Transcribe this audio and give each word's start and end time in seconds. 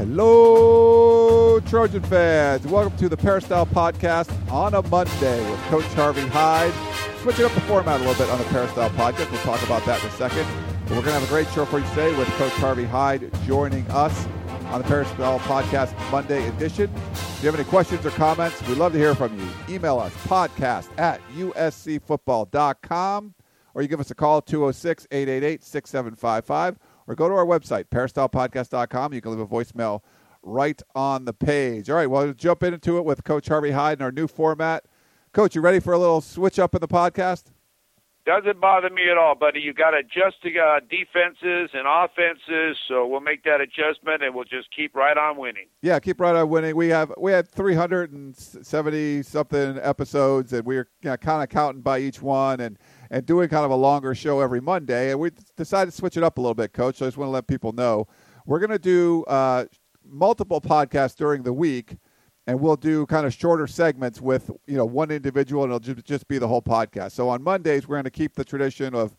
Hello, 0.00 1.60
Trojan 1.60 2.00
fans. 2.04 2.66
Welcome 2.66 2.96
to 2.96 3.10
the 3.10 3.18
Peristyle 3.18 3.66
Podcast 3.66 4.30
on 4.50 4.72
a 4.72 4.80
Monday 4.88 5.50
with 5.50 5.60
Coach 5.64 5.84
Harvey 5.92 6.26
Hyde. 6.28 6.72
Switching 7.20 7.44
up 7.44 7.52
the 7.52 7.60
format 7.60 8.00
a 8.00 8.04
little 8.04 8.14
bit 8.14 8.32
on 8.32 8.38
the 8.38 8.44
Peristyle 8.44 8.88
Podcast. 8.92 9.30
We'll 9.30 9.42
talk 9.42 9.62
about 9.62 9.84
that 9.84 10.02
in 10.02 10.08
a 10.08 10.12
second. 10.12 10.46
But 10.84 10.92
we're 10.92 11.02
going 11.02 11.12
to 11.12 11.20
have 11.20 11.24
a 11.24 11.26
great 11.26 11.48
show 11.48 11.66
for 11.66 11.80
you 11.80 11.88
today 11.90 12.16
with 12.16 12.26
Coach 12.38 12.52
Harvey 12.52 12.86
Hyde 12.86 13.30
joining 13.44 13.86
us 13.90 14.26
on 14.68 14.80
the 14.80 14.88
Peristyle 14.88 15.38
Podcast 15.40 15.94
Monday 16.10 16.48
edition. 16.48 16.90
If 17.12 17.40
you 17.42 17.50
have 17.50 17.60
any 17.60 17.68
questions 17.68 18.06
or 18.06 18.10
comments, 18.12 18.66
we'd 18.66 18.78
love 18.78 18.92
to 18.92 18.98
hear 18.98 19.14
from 19.14 19.38
you. 19.38 19.46
Email 19.68 19.98
us 19.98 20.14
podcast 20.24 20.88
at 20.98 21.20
uscfootball.com 21.36 23.34
or 23.74 23.82
you 23.82 23.88
give 23.88 24.00
us 24.00 24.10
a 24.10 24.14
call 24.14 24.40
206 24.40 25.06
888 25.10 25.62
6755 25.62 26.78
or 27.10 27.16
go 27.16 27.28
to 27.28 27.34
our 27.34 27.44
website, 27.44 27.86
peristylepodcast.com. 27.86 29.12
You 29.12 29.20
can 29.20 29.32
leave 29.32 29.40
a 29.40 29.46
voicemail 29.46 30.02
right 30.44 30.80
on 30.94 31.24
the 31.24 31.32
page. 31.32 31.90
All 31.90 31.96
right, 31.96 32.08
well, 32.08 32.32
jump 32.32 32.62
into 32.62 32.98
it 32.98 33.04
with 33.04 33.24
Coach 33.24 33.48
Harvey 33.48 33.72
Hyde 33.72 33.98
in 33.98 34.04
our 34.04 34.12
new 34.12 34.28
format. 34.28 34.84
Coach, 35.32 35.56
you 35.56 35.60
ready 35.60 35.80
for 35.80 35.92
a 35.92 35.98
little 35.98 36.20
switch 36.20 36.60
up 36.60 36.72
in 36.72 36.80
the 36.80 36.86
podcast? 36.86 37.46
Doesn't 38.24 38.60
bother 38.60 38.90
me 38.90 39.10
at 39.10 39.18
all, 39.18 39.34
buddy. 39.34 39.58
You 39.58 39.72
got 39.72 39.90
to 39.90 39.96
adjust 39.96 40.36
the 40.44 40.56
uh, 40.60 40.78
defenses 40.88 41.70
and 41.74 41.84
offenses, 41.84 42.76
so 42.86 43.04
we'll 43.04 43.18
make 43.18 43.42
that 43.42 43.60
adjustment 43.60 44.22
and 44.22 44.32
we'll 44.32 44.44
just 44.44 44.68
keep 44.70 44.94
right 44.94 45.18
on 45.18 45.36
winning. 45.36 45.66
Yeah, 45.82 45.98
keep 45.98 46.20
right 46.20 46.36
on 46.36 46.48
winning. 46.48 46.76
We 46.76 46.90
have 46.90 47.12
we 47.18 47.32
had 47.32 47.48
370 47.48 49.22
something 49.24 49.78
episodes, 49.82 50.52
and 50.52 50.64
we 50.64 50.76
are 50.76 50.88
you 51.02 51.10
know, 51.10 51.16
kind 51.16 51.42
of 51.42 51.48
counting 51.48 51.82
by 51.82 51.98
each 51.98 52.22
one, 52.22 52.60
and 52.60 52.78
and 53.10 53.26
doing 53.26 53.48
kind 53.48 53.64
of 53.64 53.70
a 53.70 53.76
longer 53.76 54.14
show 54.14 54.40
every 54.40 54.60
Monday. 54.60 55.10
And 55.10 55.20
we 55.20 55.30
decided 55.56 55.90
to 55.90 55.96
switch 55.96 56.16
it 56.16 56.22
up 56.22 56.38
a 56.38 56.40
little 56.40 56.54
bit, 56.54 56.72
Coach. 56.72 56.96
So 56.96 57.06
I 57.06 57.08
just 57.08 57.18
want 57.18 57.28
to 57.28 57.32
let 57.32 57.46
people 57.46 57.72
know 57.72 58.06
we're 58.46 58.60
going 58.60 58.70
to 58.70 58.78
do 58.78 59.24
uh, 59.24 59.66
multiple 60.04 60.60
podcasts 60.60 61.16
during 61.16 61.42
the 61.42 61.52
week, 61.52 61.96
and 62.46 62.60
we'll 62.60 62.76
do 62.76 63.06
kind 63.06 63.26
of 63.26 63.34
shorter 63.34 63.66
segments 63.66 64.20
with 64.20 64.50
you 64.66 64.76
know 64.76 64.84
one 64.84 65.10
individual, 65.10 65.64
and 65.64 65.72
it'll 65.72 66.02
just 66.02 66.28
be 66.28 66.38
the 66.38 66.48
whole 66.48 66.62
podcast. 66.62 67.12
So 67.12 67.28
on 67.28 67.42
Mondays, 67.42 67.86
we're 67.86 67.96
going 67.96 68.04
to 68.04 68.10
keep 68.10 68.34
the 68.34 68.44
tradition 68.44 68.94
of 68.94 69.16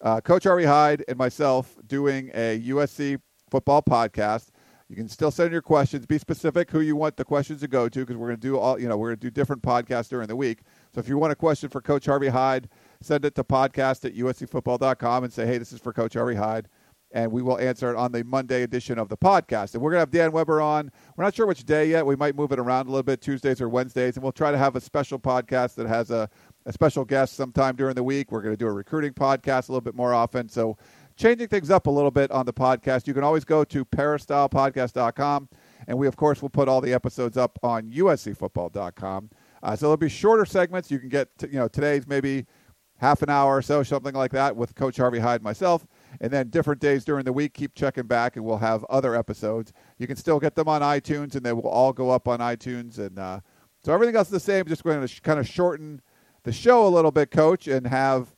uh, 0.00 0.20
Coach 0.20 0.44
Harvey 0.44 0.64
Hyde 0.64 1.04
and 1.08 1.16
myself 1.18 1.76
doing 1.86 2.30
a 2.34 2.60
USC 2.60 3.20
football 3.50 3.82
podcast. 3.82 4.48
You 4.88 4.96
can 4.96 5.08
still 5.08 5.30
send 5.30 5.50
your 5.50 5.62
questions. 5.62 6.04
Be 6.04 6.18
specific 6.18 6.70
who 6.70 6.80
you 6.80 6.94
want 6.94 7.16
the 7.16 7.24
questions 7.24 7.60
to 7.60 7.68
go 7.68 7.88
to 7.88 8.00
because 8.00 8.16
we're 8.16 8.28
going 8.28 8.40
to 8.40 8.46
do 8.46 8.58
all 8.58 8.78
you 8.78 8.88
know 8.88 8.96
we're 8.96 9.08
going 9.08 9.18
to 9.18 9.26
do 9.26 9.30
different 9.30 9.62
podcasts 9.62 10.08
during 10.08 10.28
the 10.28 10.36
week. 10.36 10.60
So 10.94 11.00
if 11.00 11.08
you 11.08 11.16
want 11.16 11.32
a 11.32 11.36
question 11.36 11.68
for 11.68 11.80
Coach 11.80 12.06
Harvey 12.06 12.28
Hyde, 12.28 12.68
send 13.04 13.24
it 13.24 13.34
to 13.34 13.44
podcast 13.44 14.04
at 14.04 14.14
uscfootball.com 14.14 15.24
and 15.24 15.32
say, 15.32 15.46
hey, 15.46 15.58
this 15.58 15.72
is 15.72 15.80
for 15.80 15.92
Coach 15.92 16.14
Harvey 16.14 16.34
Hyde. 16.34 16.68
And 17.12 17.30
we 17.30 17.42
will 17.42 17.60
answer 17.60 17.90
it 17.90 17.96
on 17.96 18.10
the 18.10 18.24
Monday 18.24 18.64
edition 18.64 18.98
of 18.98 19.08
the 19.08 19.16
podcast. 19.16 19.74
And 19.74 19.82
we're 19.82 19.90
going 19.92 19.98
to 19.98 20.00
have 20.00 20.10
Dan 20.10 20.32
Weber 20.32 20.60
on. 20.60 20.90
We're 21.16 21.22
not 21.22 21.32
sure 21.32 21.46
which 21.46 21.64
day 21.64 21.88
yet. 21.88 22.04
We 22.04 22.16
might 22.16 22.34
move 22.34 22.50
it 22.50 22.58
around 22.58 22.86
a 22.86 22.90
little 22.90 23.04
bit, 23.04 23.20
Tuesdays 23.20 23.60
or 23.60 23.68
Wednesdays. 23.68 24.16
And 24.16 24.24
we'll 24.24 24.32
try 24.32 24.50
to 24.50 24.58
have 24.58 24.74
a 24.74 24.80
special 24.80 25.20
podcast 25.20 25.76
that 25.76 25.86
has 25.86 26.10
a, 26.10 26.28
a 26.66 26.72
special 26.72 27.04
guest 27.04 27.34
sometime 27.34 27.76
during 27.76 27.94
the 27.94 28.02
week. 28.02 28.32
We're 28.32 28.42
going 28.42 28.54
to 28.54 28.58
do 28.58 28.66
a 28.66 28.72
recruiting 28.72 29.12
podcast 29.12 29.68
a 29.68 29.72
little 29.72 29.80
bit 29.80 29.94
more 29.94 30.12
often. 30.12 30.48
So 30.48 30.76
changing 31.16 31.46
things 31.46 31.70
up 31.70 31.86
a 31.86 31.90
little 31.90 32.10
bit 32.10 32.32
on 32.32 32.46
the 32.46 32.52
podcast. 32.52 33.06
You 33.06 33.14
can 33.14 33.22
always 33.22 33.44
go 33.44 33.62
to 33.62 33.84
peristylepodcast.com. 33.84 35.48
And 35.86 35.96
we, 35.96 36.08
of 36.08 36.16
course, 36.16 36.42
will 36.42 36.50
put 36.50 36.66
all 36.66 36.80
the 36.80 36.92
episodes 36.92 37.36
up 37.36 37.60
on 37.62 37.92
uscfootball.com. 37.92 39.30
Uh, 39.62 39.76
so 39.76 39.86
there'll 39.86 39.96
be 39.96 40.08
shorter 40.08 40.44
segments. 40.44 40.90
You 40.90 40.98
can 40.98 41.10
get, 41.10 41.38
to, 41.38 41.46
you 41.46 41.58
know, 41.58 41.68
today's 41.68 42.08
maybe– 42.08 42.46
half 42.98 43.22
an 43.22 43.30
hour 43.30 43.56
or 43.56 43.62
so, 43.62 43.82
something 43.82 44.14
like 44.14 44.32
that, 44.32 44.56
with 44.56 44.74
Coach 44.74 44.96
Harvey 44.96 45.18
Hyde 45.18 45.42
myself. 45.42 45.86
And 46.20 46.32
then 46.32 46.48
different 46.48 46.80
days 46.80 47.04
during 47.04 47.24
the 47.24 47.32
week, 47.32 47.54
keep 47.54 47.74
checking 47.74 48.06
back, 48.06 48.36
and 48.36 48.44
we'll 48.44 48.58
have 48.58 48.84
other 48.84 49.14
episodes. 49.14 49.72
You 49.98 50.06
can 50.06 50.16
still 50.16 50.38
get 50.38 50.54
them 50.54 50.68
on 50.68 50.80
iTunes, 50.80 51.34
and 51.34 51.44
they 51.44 51.52
will 51.52 51.68
all 51.68 51.92
go 51.92 52.10
up 52.10 52.28
on 52.28 52.38
iTunes. 52.38 52.98
And 52.98 53.18
uh, 53.18 53.40
so 53.82 53.92
everything 53.92 54.16
else 54.16 54.28
is 54.28 54.32
the 54.32 54.40
same. 54.40 54.66
Just 54.66 54.84
going 54.84 55.00
to 55.00 55.08
sh- 55.08 55.20
kind 55.20 55.38
of 55.38 55.48
shorten 55.48 56.00
the 56.44 56.52
show 56.52 56.86
a 56.86 56.88
little 56.88 57.10
bit, 57.10 57.30
Coach, 57.30 57.66
and 57.66 57.86
have 57.86 58.34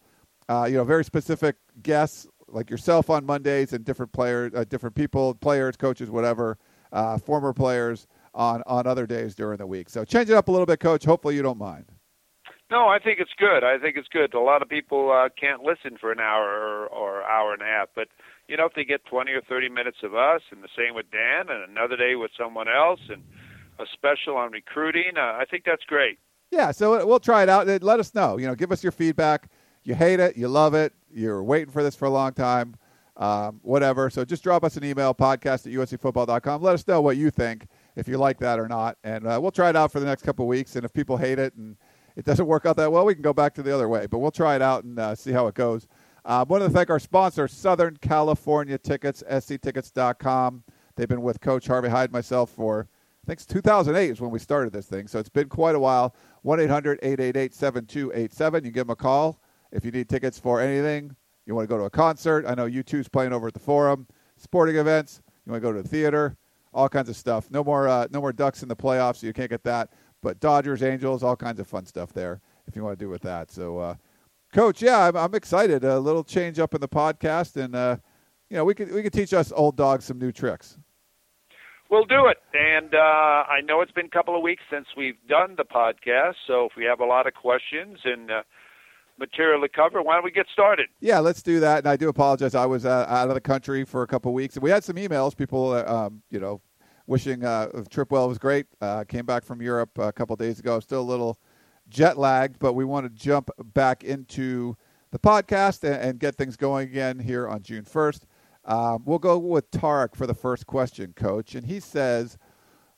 uh, 0.49 0.67
you 0.69 0.77
know 0.77 0.85
very 0.85 1.05
specific 1.05 1.57
guests 1.83 2.27
like 2.49 2.71
yourself 2.71 3.11
on 3.11 3.27
Mondays, 3.27 3.73
and 3.73 3.85
different 3.85 4.13
players, 4.13 4.53
uh, 4.55 4.65
different 4.65 4.95
people, 4.95 5.35
players, 5.35 5.77
coaches, 5.77 6.11
whatever, 6.11 6.57
uh, 6.93 7.19
former 7.19 7.53
players 7.53 8.07
on 8.35 8.63
on 8.67 8.87
other 8.87 9.07
days 9.07 9.35
during 9.35 9.59
the 9.59 9.67
week. 9.67 9.91
So 9.91 10.05
change 10.05 10.31
it 10.31 10.35
up 10.35 10.49
a 10.49 10.51
little 10.53 10.67
bit, 10.67 10.81
Coach. 10.81 11.05
Hopefully 11.05 11.35
you 11.35 11.43
don't 11.43 11.59
mind. 11.59 11.93
No, 12.71 12.89
I 12.89 12.99
think 12.99 13.21
it's 13.21 13.33
good. 13.39 13.63
I 13.63 13.79
think 13.79 13.97
it's 13.97 14.09
good. 14.09 14.35
A 14.35 14.41
lot 14.41 14.61
of 14.61 14.69
people 14.69 15.13
uh, 15.13 15.29
can't 15.41 15.63
listen 15.63 15.97
for 16.01 16.11
an 16.11 16.19
hour 16.19 16.45
or, 16.45 16.87
or 16.87 17.23
hour 17.23 17.53
and 17.53 17.63
a 17.63 17.67
half, 17.67 17.89
but 17.95 18.09
you 18.49 18.57
know, 18.57 18.67
if 18.67 18.75
they 18.75 18.85
get 18.85 19.05
20 19.07 19.33
or 19.33 19.41
30 19.43 19.69
minutes 19.69 19.99
of 20.03 20.15
us, 20.15 20.41
and 20.51 20.63
the 20.63 20.69
same 20.77 20.95
with 20.95 21.07
Dan, 21.11 21.49
and 21.49 21.71
another 21.71 21.97
day 21.97 22.15
with 22.17 22.31
someone 22.39 22.67
else, 22.69 23.01
and 23.09 23.23
a 23.79 23.85
special 23.93 24.37
on 24.37 24.53
recruiting, 24.53 25.13
uh, 25.17 25.21
I 25.21 25.45
think 25.51 25.65
that's 25.65 25.85
great. 25.85 26.19
Yeah, 26.51 26.71
so 26.71 27.05
we'll 27.07 27.21
try 27.21 27.43
it 27.43 27.49
out. 27.49 27.67
Let 27.83 28.01
us 28.01 28.15
know. 28.15 28.39
You 28.39 28.47
know, 28.47 28.55
give 28.55 28.73
us 28.73 28.83
your 28.83 28.93
feedback. 28.93 29.49
You 29.87 29.95
hate 29.95 30.19
it, 30.19 30.37
you 30.37 30.49
love 30.49 30.75
it, 30.75 30.93
you're 31.13 31.45
waiting 31.45 31.71
for 31.71 31.85
this 31.85 31.95
for 31.95 32.07
a 32.07 32.11
long 32.11 32.33
time, 32.33 32.75
um, 33.17 33.61
whatever. 33.63 34.11
So 34.11 34.25
just 34.25 34.43
drop 34.43 34.65
us 34.65 34.77
an 34.77 34.83
email, 34.83 35.15
podcast 35.15 35.65
at 35.65 35.73
uscfootball.com. 35.73 36.61
Let 36.61 36.75
us 36.75 36.87
know 36.89 37.01
what 37.01 37.17
you 37.17 37.31
think, 37.31 37.69
if 37.95 38.09
you 38.09 38.19
like 38.19 38.39
that 38.41 38.59
or 38.59 38.67
not. 38.67 38.99
And 39.05 39.29
uh, 39.29 39.39
we'll 39.41 39.53
try 39.53 39.71
it 39.71 39.77
out 39.77 39.93
for 39.93 40.01
the 40.01 40.07
next 40.07 40.25
couple 40.25 40.45
of 40.45 40.49
weeks. 40.49 40.75
And 40.75 40.85
if 40.85 40.93
people 40.93 41.17
hate 41.17 41.39
it 41.39 41.55
and 41.55 41.77
it 42.17 42.25
doesn't 42.25 42.47
work 42.47 42.67
out 42.67 42.77
that 42.77 42.91
well, 42.91 43.05
we 43.05 43.15
can 43.15 43.23
go 43.23 43.33
back 43.33 43.55
to 43.55 43.63
the 43.63 43.75
other 43.75 43.89
way. 43.89 44.07
But 44.07 44.19
we'll 44.19 44.31
try 44.31 44.57
it 44.57 44.63
out 44.63 44.85
and 44.85 44.99
uh, 44.99 45.15
see 45.15 45.33
how 45.33 45.47
it 45.47 45.55
goes. 45.55 45.87
I 46.25 46.41
uh, 46.41 46.45
want 46.45 46.65
to 46.65 46.71
thank 46.71 46.91
our 46.91 46.99
sponsor, 46.99 47.47
Southern 47.47 47.97
California 47.99 48.79
Tickets, 48.79 49.23
sctickets.com. 49.29 50.65
They've 50.97 51.09
been 51.09 51.23
with 51.23 51.41
Coach 51.41 51.69
Harvey 51.69 51.89
Hyde 51.89 52.11
myself 52.11 52.51
for, 52.51 52.89
I 53.23 53.27
think 53.29 53.39
it's 53.39 53.47
2008 53.47 54.11
is 54.11 54.21
when 54.21 54.33
we 54.33 54.41
started 54.41 54.73
this 54.73 54.87
thing. 54.87 55.07
So 55.07 55.21
it's 55.21 55.29
been 55.29 55.49
quite 55.49 55.77
a 55.77 55.79
while. 55.79 56.17
1 56.43 56.59
800 56.59 56.99
888 57.03 57.55
7287. 57.55 58.65
You 58.65 58.71
give 58.73 58.87
them 58.87 58.93
a 58.93 58.97
call 58.97 59.41
if 59.71 59.85
you 59.85 59.93
need 59.93 60.09
tickets 60.09 60.39
for 60.39 60.61
anything. 60.61 61.15
You 61.45 61.55
want 61.55 61.69
to 61.69 61.73
go 61.73 61.79
to 61.79 61.85
a 61.85 61.91
concert. 61.91 62.45
I 62.47 62.55
know 62.55 62.67
U2's 62.67 63.09
playing 63.09 63.33
over 63.33 63.47
at 63.47 63.55
the 63.55 63.61
Forum. 63.61 64.09
Sporting 64.37 64.77
events. 64.77 65.23
You 65.45 65.53
want 65.53 65.63
to 65.63 65.69
go 65.69 65.73
to 65.73 65.83
the 65.83 65.89
theater. 65.89 66.37
All 66.75 66.89
kinds 66.89 67.09
of 67.09 67.17
stuff. 67.17 67.51
No 67.53 67.63
more, 67.63 67.87
uh, 67.87 68.09
no 68.11 68.21
more 68.21 68.33
ducks 68.33 68.63
in 68.63 68.69
the 68.69 68.77
playoffs. 68.77 69.19
So 69.19 69.29
you 69.29 69.33
can't 69.33 69.51
get 69.51 69.63
that. 69.63 69.91
But 70.27 70.41
Dodgers, 70.41 70.83
Angels, 70.83 71.23
all 71.23 71.37
kinds 71.37 71.61
of 71.61 71.69
fun 71.69 71.87
stuff 71.87 72.13
there 72.13 72.41
if 72.67 72.75
you 72.75 72.83
want 72.83 72.99
to 72.99 73.05
do 73.05 73.09
with 73.09 73.23
that. 73.23 73.53
So, 73.53 73.79
uh, 73.79 73.95
Coach, 74.53 74.83
yeah, 74.83 75.07
I'm, 75.07 75.17
I'm, 75.17 75.37
excited. 75.37 75.85
A 75.85 76.01
little 76.01 76.25
change 76.25 76.59
up 76.59 76.75
in 76.75 76.81
the 76.81 76.89
podcast, 76.89 77.55
and 77.55 77.77
uh, 77.77 77.99
you 78.51 78.57
know, 78.57 78.65
we 78.65 78.75
could 78.75 78.91
we 78.91 79.05
could 79.05 79.13
teach 79.13 79.33
us 79.33 79.53
old 79.55 79.77
dogs 79.77 80.05
some 80.05 80.19
new 80.19 80.33
tricks. 80.33 80.79
We'll 81.93 82.07
do 82.07 82.27
it. 82.27 82.39
And 82.55 82.93
uh, 82.93 82.99
I 82.99 83.61
know 83.63 83.83
it's 83.83 83.93
been 83.93 84.07
a 84.07 84.09
couple 84.09 84.37
of 84.37 84.43
weeks 84.43 84.65
since 84.69 84.87
we've 84.97 85.15
done 85.29 85.55
the 85.57 85.65
podcast, 85.65 86.35
so 86.49 86.65
if 86.65 86.73
we 86.77 86.83
have 86.87 86.99
a 86.99 87.07
lot 87.07 87.29
of 87.29 87.35
questions 87.35 88.01
and 88.05 88.29
uh, 88.29 88.43
material 89.21 89.61
to 89.61 89.69
cover, 89.69 90.03
why 90.03 90.15
don't 90.15 90.25
we 90.25 90.33
get 90.33 90.47
started? 90.53 90.89
Yeah, 90.99 91.21
let's 91.21 91.41
do 91.41 91.61
that. 91.61 91.79
And 91.79 91.87
I 91.87 91.95
do 91.95 92.09
apologize. 92.09 92.57
I 92.57 92.67
was 92.67 92.85
uh, 92.85 93.07
out 93.09 93.29
of 93.29 93.35
the 93.35 93.41
country 93.41 93.85
for 93.85 94.03
a 94.03 94.09
couple 94.09 94.33
of 94.33 94.35
weeks, 94.35 94.57
and 94.57 94.65
we 94.65 94.71
had 94.71 94.83
some 94.83 94.97
emails. 94.97 95.37
People, 95.37 95.71
uh, 95.71 95.85
um, 95.85 96.23
you 96.31 96.41
know, 96.41 96.61
wishing 97.07 97.45
uh, 97.45 97.69
Tripwell 97.91 98.29
was 98.29 98.39
great. 98.39 98.67
Uh, 98.81 99.05
came 99.05 99.27
back 99.27 99.45
from 99.45 99.63
Europe 99.63 99.99
a 99.99 100.13
couple 100.13 100.37
days 100.37 100.59
ago. 100.59 100.81
Still 100.81 101.01
a 101.01 101.03
little 101.03 101.39
jet 101.89 102.19
lagged, 102.19 102.59
but 102.59 102.75
we 102.75 102.85
want 102.85 103.07
to 103.07 103.11
jump 103.11 103.51
back 103.75 104.05
into 104.05 104.77
the 105.11 105.19
podcast 105.19 105.85
and, 105.85 105.95
and 105.95 106.19
get 106.19 106.37
things 106.37 106.57
going 106.57 106.89
again 106.89 107.19
here 107.19 107.49
on 107.49 107.63
June 107.63 107.85
1st. 107.85 108.23
Um, 108.65 109.03
we'll 109.05 109.19
go 109.19 109.39
with 109.39 109.71
Tarek 109.71 110.17
for 110.17 110.27
the 110.27 110.35
first 110.35 110.67
question, 110.67 111.13
Coach. 111.15 111.55
And 111.55 111.67
he 111.67 111.79
says, 111.79 112.37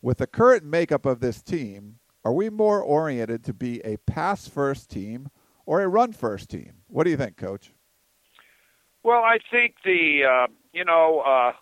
with 0.00 0.18
the 0.18 0.26
current 0.26 0.64
makeup 0.64 1.04
of 1.04 1.20
this 1.20 1.42
team, 1.42 1.98
are 2.24 2.32
we 2.32 2.48
more 2.48 2.82
oriented 2.82 3.44
to 3.44 3.52
be 3.52 3.80
a 3.84 3.98
pass 3.98 4.48
first 4.48 4.90
team 4.90 5.28
or 5.66 5.82
a 5.82 5.88
run 5.88 6.12
first 6.12 6.48
team? 6.48 6.72
What 6.88 7.04
do 7.04 7.10
you 7.10 7.16
think, 7.16 7.36
Coach? 7.36 7.72
Well, 9.02 9.22
I 9.22 9.38
think 9.50 9.76
the, 9.84 10.22
uh, 10.24 10.46
you 10.72 10.84
know, 10.84 11.20
uh, 11.20 11.52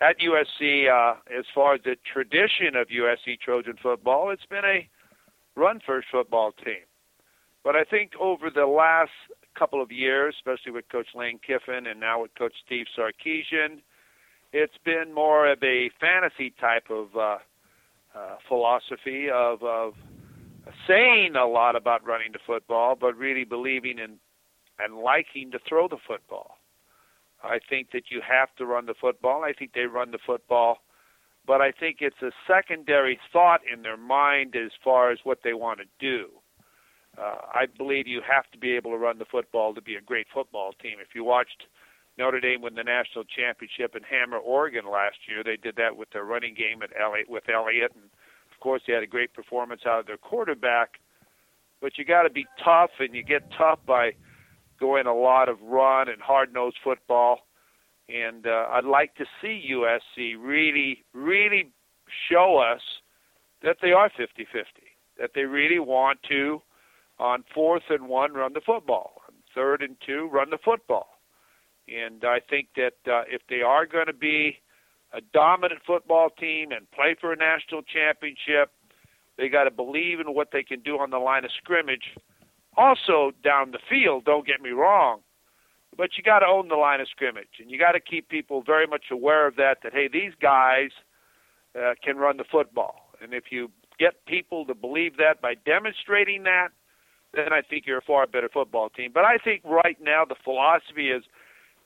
at 0.00 0.16
USC, 0.20 0.88
uh, 0.90 1.16
as 1.36 1.44
far 1.54 1.74
as 1.74 1.80
the 1.84 1.96
tradition 2.12 2.76
of 2.76 2.88
USC 2.88 3.40
Trojan 3.40 3.76
football, 3.82 4.30
it's 4.30 4.46
been 4.46 4.64
a 4.64 4.88
run 5.54 5.80
first 5.86 6.08
football 6.10 6.52
team. 6.52 6.84
But 7.64 7.76
I 7.76 7.84
think 7.84 8.12
over 8.20 8.50
the 8.50 8.66
last 8.66 9.10
couple 9.58 9.82
of 9.82 9.90
years, 9.90 10.34
especially 10.38 10.72
with 10.72 10.88
Coach 10.90 11.08
Lane 11.14 11.40
Kiffin 11.44 11.86
and 11.86 11.98
now 11.98 12.22
with 12.22 12.30
Coach 12.38 12.54
Steve 12.64 12.86
Sarkisian, 12.96 13.80
it's 14.52 14.78
been 14.84 15.12
more 15.12 15.50
of 15.50 15.62
a 15.62 15.90
fantasy 15.98 16.54
type 16.60 16.90
of 16.90 17.16
uh, 17.16 17.38
uh, 18.14 18.36
philosophy 18.46 19.28
of, 19.32 19.62
of 19.62 19.94
saying 20.86 21.34
a 21.36 21.46
lot 21.46 21.74
about 21.74 22.06
running 22.06 22.32
the 22.32 22.38
football, 22.46 22.96
but 22.98 23.16
really 23.16 23.44
believing 23.44 23.98
in 23.98 24.18
and 24.78 24.94
liking 24.94 25.50
to 25.50 25.58
throw 25.66 25.88
the 25.88 25.96
football. 26.06 26.58
I 27.46 27.58
think 27.68 27.92
that 27.92 28.10
you 28.10 28.20
have 28.28 28.54
to 28.56 28.66
run 28.66 28.86
the 28.86 28.94
football. 29.00 29.44
I 29.44 29.52
think 29.52 29.72
they 29.72 29.82
run 29.82 30.10
the 30.10 30.18
football, 30.24 30.78
but 31.46 31.60
I 31.60 31.72
think 31.72 31.98
it's 32.00 32.22
a 32.22 32.32
secondary 32.46 33.18
thought 33.32 33.60
in 33.70 33.82
their 33.82 33.96
mind 33.96 34.56
as 34.56 34.72
far 34.82 35.10
as 35.10 35.18
what 35.24 35.38
they 35.44 35.54
want 35.54 35.80
to 35.80 35.86
do. 35.98 36.28
Uh, 37.18 37.38
I 37.54 37.66
believe 37.66 38.06
you 38.06 38.20
have 38.20 38.50
to 38.52 38.58
be 38.58 38.72
able 38.72 38.90
to 38.90 38.98
run 38.98 39.18
the 39.18 39.24
football 39.24 39.74
to 39.74 39.80
be 39.80 39.94
a 39.94 40.00
great 40.00 40.26
football 40.32 40.72
team. 40.72 40.98
If 41.00 41.14
you 41.14 41.24
watched 41.24 41.64
Notre 42.18 42.40
Dame 42.40 42.62
win 42.62 42.74
the 42.74 42.84
national 42.84 43.24
championship 43.24 43.94
and 43.94 44.04
hammer 44.04 44.38
Oregon 44.38 44.84
last 44.90 45.16
year, 45.28 45.42
they 45.42 45.56
did 45.56 45.76
that 45.76 45.96
with 45.96 46.10
their 46.10 46.24
running 46.24 46.54
game 46.54 46.82
at 46.82 46.90
Elliott, 47.00 47.30
with 47.30 47.48
Elliott, 47.48 47.92
and 47.94 48.04
of 48.52 48.60
course 48.60 48.82
they 48.86 48.92
had 48.92 49.02
a 49.02 49.06
great 49.06 49.32
performance 49.32 49.82
out 49.86 50.00
of 50.00 50.06
their 50.06 50.18
quarterback. 50.18 51.00
But 51.80 51.96
you 51.96 52.04
got 52.04 52.22
to 52.22 52.30
be 52.30 52.46
tough, 52.62 52.90
and 53.00 53.14
you 53.14 53.22
get 53.22 53.50
tough 53.56 53.78
by 53.86 54.12
going 54.78 55.06
a 55.06 55.14
lot 55.14 55.48
of 55.48 55.60
run 55.62 56.08
and 56.08 56.20
hard 56.20 56.52
nosed 56.52 56.78
football. 56.82 57.40
And 58.08 58.46
uh, 58.46 58.66
I'd 58.70 58.84
like 58.84 59.14
to 59.16 59.24
see 59.40 59.70
USC 59.72 60.34
really, 60.38 61.04
really 61.12 61.72
show 62.30 62.58
us 62.58 62.80
that 63.62 63.78
they 63.82 63.92
are 63.92 64.10
50 64.16 64.44
50, 64.44 64.64
that 65.18 65.30
they 65.34 65.42
really 65.42 65.80
want 65.80 66.20
to, 66.28 66.62
on 67.18 67.44
fourth 67.54 67.84
and 67.88 68.08
one, 68.08 68.34
run 68.34 68.52
the 68.52 68.60
football, 68.60 69.22
on 69.26 69.34
third 69.54 69.82
and 69.82 69.96
two, 70.04 70.28
run 70.30 70.50
the 70.50 70.58
football. 70.64 71.08
And 71.88 72.24
I 72.24 72.40
think 72.40 72.68
that 72.76 73.10
uh, 73.10 73.22
if 73.28 73.42
they 73.48 73.62
are 73.62 73.86
going 73.86 74.06
to 74.06 74.12
be 74.12 74.58
a 75.12 75.20
dominant 75.32 75.80
football 75.86 76.30
team 76.30 76.72
and 76.72 76.90
play 76.90 77.16
for 77.20 77.32
a 77.32 77.36
national 77.36 77.82
championship, 77.82 78.70
they 79.38 79.48
got 79.48 79.64
to 79.64 79.70
believe 79.70 80.20
in 80.20 80.34
what 80.34 80.48
they 80.52 80.62
can 80.62 80.80
do 80.80 80.98
on 80.98 81.10
the 81.10 81.18
line 81.18 81.44
of 81.44 81.50
scrimmage 81.56 82.14
also 82.76 83.32
down 83.42 83.70
the 83.72 83.78
field, 83.88 84.24
don't 84.24 84.46
get 84.46 84.60
me 84.60 84.70
wrong, 84.70 85.20
but 85.96 86.10
you 86.16 86.22
got 86.22 86.40
to 86.40 86.46
own 86.46 86.68
the 86.68 86.76
line 86.76 87.00
of 87.00 87.08
scrimmage, 87.08 87.60
and 87.60 87.70
you 87.70 87.78
got 87.78 87.92
to 87.92 88.00
keep 88.00 88.28
people 88.28 88.62
very 88.62 88.86
much 88.86 89.04
aware 89.10 89.46
of 89.46 89.56
that. 89.56 89.78
That 89.82 89.92
hey, 89.92 90.08
these 90.12 90.32
guys 90.40 90.90
uh, 91.78 91.94
can 92.02 92.16
run 92.16 92.36
the 92.36 92.44
football, 92.44 93.10
and 93.22 93.32
if 93.32 93.44
you 93.50 93.70
get 93.98 94.26
people 94.26 94.66
to 94.66 94.74
believe 94.74 95.16
that 95.16 95.40
by 95.40 95.54
demonstrating 95.54 96.42
that, 96.44 96.68
then 97.32 97.52
I 97.52 97.62
think 97.62 97.86
you're 97.86 97.98
a 97.98 98.02
far 98.02 98.26
better 98.26 98.48
football 98.52 98.90
team. 98.90 99.10
But 99.12 99.24
I 99.24 99.38
think 99.38 99.62
right 99.64 99.96
now 100.00 100.24
the 100.24 100.36
philosophy 100.44 101.10
is, 101.10 101.22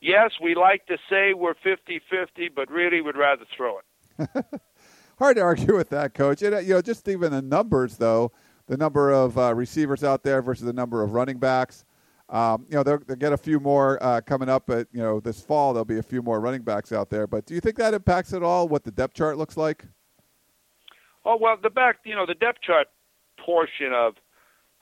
yes, 0.00 0.32
we 0.42 0.54
like 0.54 0.86
to 0.86 0.96
say 1.08 1.34
we're 1.34 1.54
50-50, 1.54 2.54
but 2.54 2.70
really 2.70 3.00
we'd 3.00 3.16
rather 3.16 3.44
throw 3.56 3.78
it. 3.78 4.44
Hard 5.18 5.36
to 5.36 5.42
argue 5.42 5.76
with 5.76 5.90
that, 5.90 6.14
coach. 6.14 6.42
And, 6.42 6.66
you 6.66 6.74
know, 6.74 6.82
just 6.82 7.06
even 7.08 7.30
the 7.30 7.42
numbers, 7.42 7.98
though 7.98 8.32
the 8.70 8.76
number 8.76 9.10
of 9.10 9.36
uh, 9.36 9.52
receivers 9.52 10.04
out 10.04 10.22
there 10.22 10.40
versus 10.40 10.64
the 10.64 10.72
number 10.72 11.02
of 11.02 11.12
running 11.12 11.38
backs. 11.38 11.84
Um, 12.28 12.66
you 12.68 12.76
know, 12.76 12.84
they'll, 12.84 13.00
they'll, 13.04 13.16
get 13.16 13.32
a 13.32 13.36
few 13.36 13.58
more 13.58 14.00
uh, 14.00 14.20
coming 14.20 14.48
up 14.48 14.70
at, 14.70 14.86
you 14.92 15.02
know, 15.02 15.18
this 15.18 15.40
fall. 15.40 15.72
There'll 15.72 15.84
be 15.84 15.98
a 15.98 16.02
few 16.04 16.22
more 16.22 16.38
running 16.38 16.62
backs 16.62 16.92
out 16.92 17.10
there. 17.10 17.26
But 17.26 17.46
do 17.46 17.54
you 17.54 17.60
think 17.60 17.74
that 17.78 17.94
impacts 17.94 18.32
at 18.32 18.44
all 18.44 18.68
what 18.68 18.84
the 18.84 18.92
depth 18.92 19.14
chart 19.14 19.36
looks 19.38 19.56
like? 19.56 19.86
Oh, 21.24 21.36
well, 21.36 21.56
the 21.60 21.68
back, 21.68 21.96
you 22.04 22.14
know, 22.14 22.26
the 22.26 22.34
depth 22.34 22.60
chart 22.62 22.86
portion 23.44 23.92
of, 23.92 24.14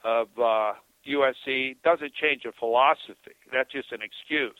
of 0.03 0.27
uh, 0.37 0.73
USC 1.09 1.77
doesn't 1.83 2.13
change 2.13 2.45
a 2.45 2.51
philosophy. 2.59 3.33
That's 3.51 3.71
just 3.71 3.91
an 3.91 4.01
excuse. 4.03 4.53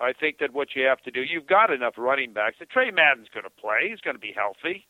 I 0.00 0.14
think 0.18 0.38
that 0.38 0.54
what 0.54 0.68
you 0.74 0.84
have 0.86 1.02
to 1.02 1.10
do, 1.10 1.20
you've 1.20 1.46
got 1.46 1.70
enough 1.70 1.92
running 1.98 2.32
backs. 2.32 2.56
And 2.58 2.70
Tre 2.70 2.90
Madden's 2.90 3.28
going 3.34 3.44
to 3.44 3.50
play. 3.50 3.90
He's 3.90 4.00
going 4.00 4.16
to 4.16 4.20
be 4.20 4.32
healthy 4.34 4.86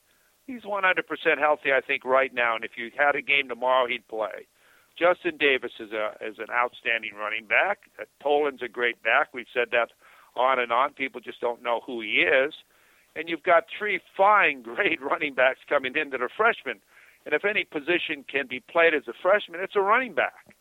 he's 0.51 0.63
100% 0.63 1.39
healthy, 1.39 1.73
I 1.73 1.81
think, 1.81 2.05
right 2.05 2.35
now. 2.35 2.57
And 2.57 2.65
if 2.65 2.73
you 2.77 2.91
had 2.97 3.15
a 3.15 3.23
game 3.23 3.49
tomorrow, 3.49 3.87
he'd 3.87 4.07
play. 4.09 4.47
Justin 4.99 5.37
Davis 5.39 5.73
is 5.79 5.93
a 5.93 6.13
is 6.21 6.37
an 6.39 6.51
outstanding 6.53 7.13
running 7.15 7.47
back. 7.47 7.89
Uh, 7.99 8.05
Toland's 8.23 8.63
a 8.63 8.69
great 8.69 9.03
back. 9.03 9.33
We've 9.33 9.47
said 9.55 9.69
that 9.71 9.91
on 10.37 10.59
and 10.59 10.73
on. 10.73 10.93
People 10.93 11.21
just 11.21 11.41
don't 11.41 11.63
know 11.63 11.81
who 11.87 12.01
he 12.01 12.27
is. 12.27 12.53
And 13.17 13.29
you've 13.29 13.43
got 13.43 13.65
three 13.79 14.01
fine, 14.17 14.63
great 14.75 15.01
running 15.01 15.35
backs 15.35 15.61
coming 15.69 15.97
in 15.97 16.11
that 16.11 16.21
are 16.21 16.31
freshmen. 16.37 16.81
And 17.25 17.35
if 17.35 17.45
any 17.45 17.65
position 17.65 18.25
can 18.29 18.47
be 18.49 18.61
played 18.61 18.95
as 18.95 19.09
a 19.09 19.13
freshman, 19.23 19.61
it's 19.61 19.77
a 19.77 19.81
running 19.81 20.15
back. 20.15 20.55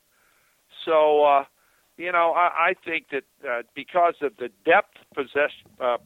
So 0.86 1.24
uh, 1.24 1.44
you 2.00 2.14
know, 2.14 2.32
I, 2.32 2.70
I 2.70 2.74
think 2.86 3.08
that 3.12 3.24
uh, 3.46 3.64
because 3.76 4.16
of 4.22 4.32
the 4.38 4.48
depth 4.64 4.96
possess, 5.14 5.52
uh, 5.82 5.98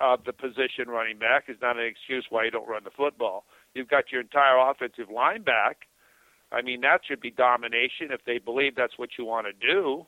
of 0.00 0.24
the 0.24 0.32
position 0.32 0.88
running 0.88 1.18
back 1.18 1.44
is 1.48 1.58
not 1.60 1.76
an 1.76 1.84
excuse 1.84 2.24
why 2.30 2.46
you 2.46 2.50
don't 2.50 2.66
run 2.66 2.84
the 2.84 2.90
football. 2.90 3.44
You've 3.74 3.88
got 3.88 4.10
your 4.10 4.22
entire 4.22 4.58
offensive 4.58 5.10
line 5.14 5.42
back. 5.42 5.88
I 6.50 6.62
mean, 6.62 6.80
that 6.80 7.00
should 7.06 7.20
be 7.20 7.30
domination 7.30 8.08
if 8.10 8.24
they 8.24 8.38
believe 8.38 8.76
that's 8.76 8.98
what 8.98 9.10
you 9.18 9.26
want 9.26 9.46
to 9.46 9.52
do. 9.52 10.06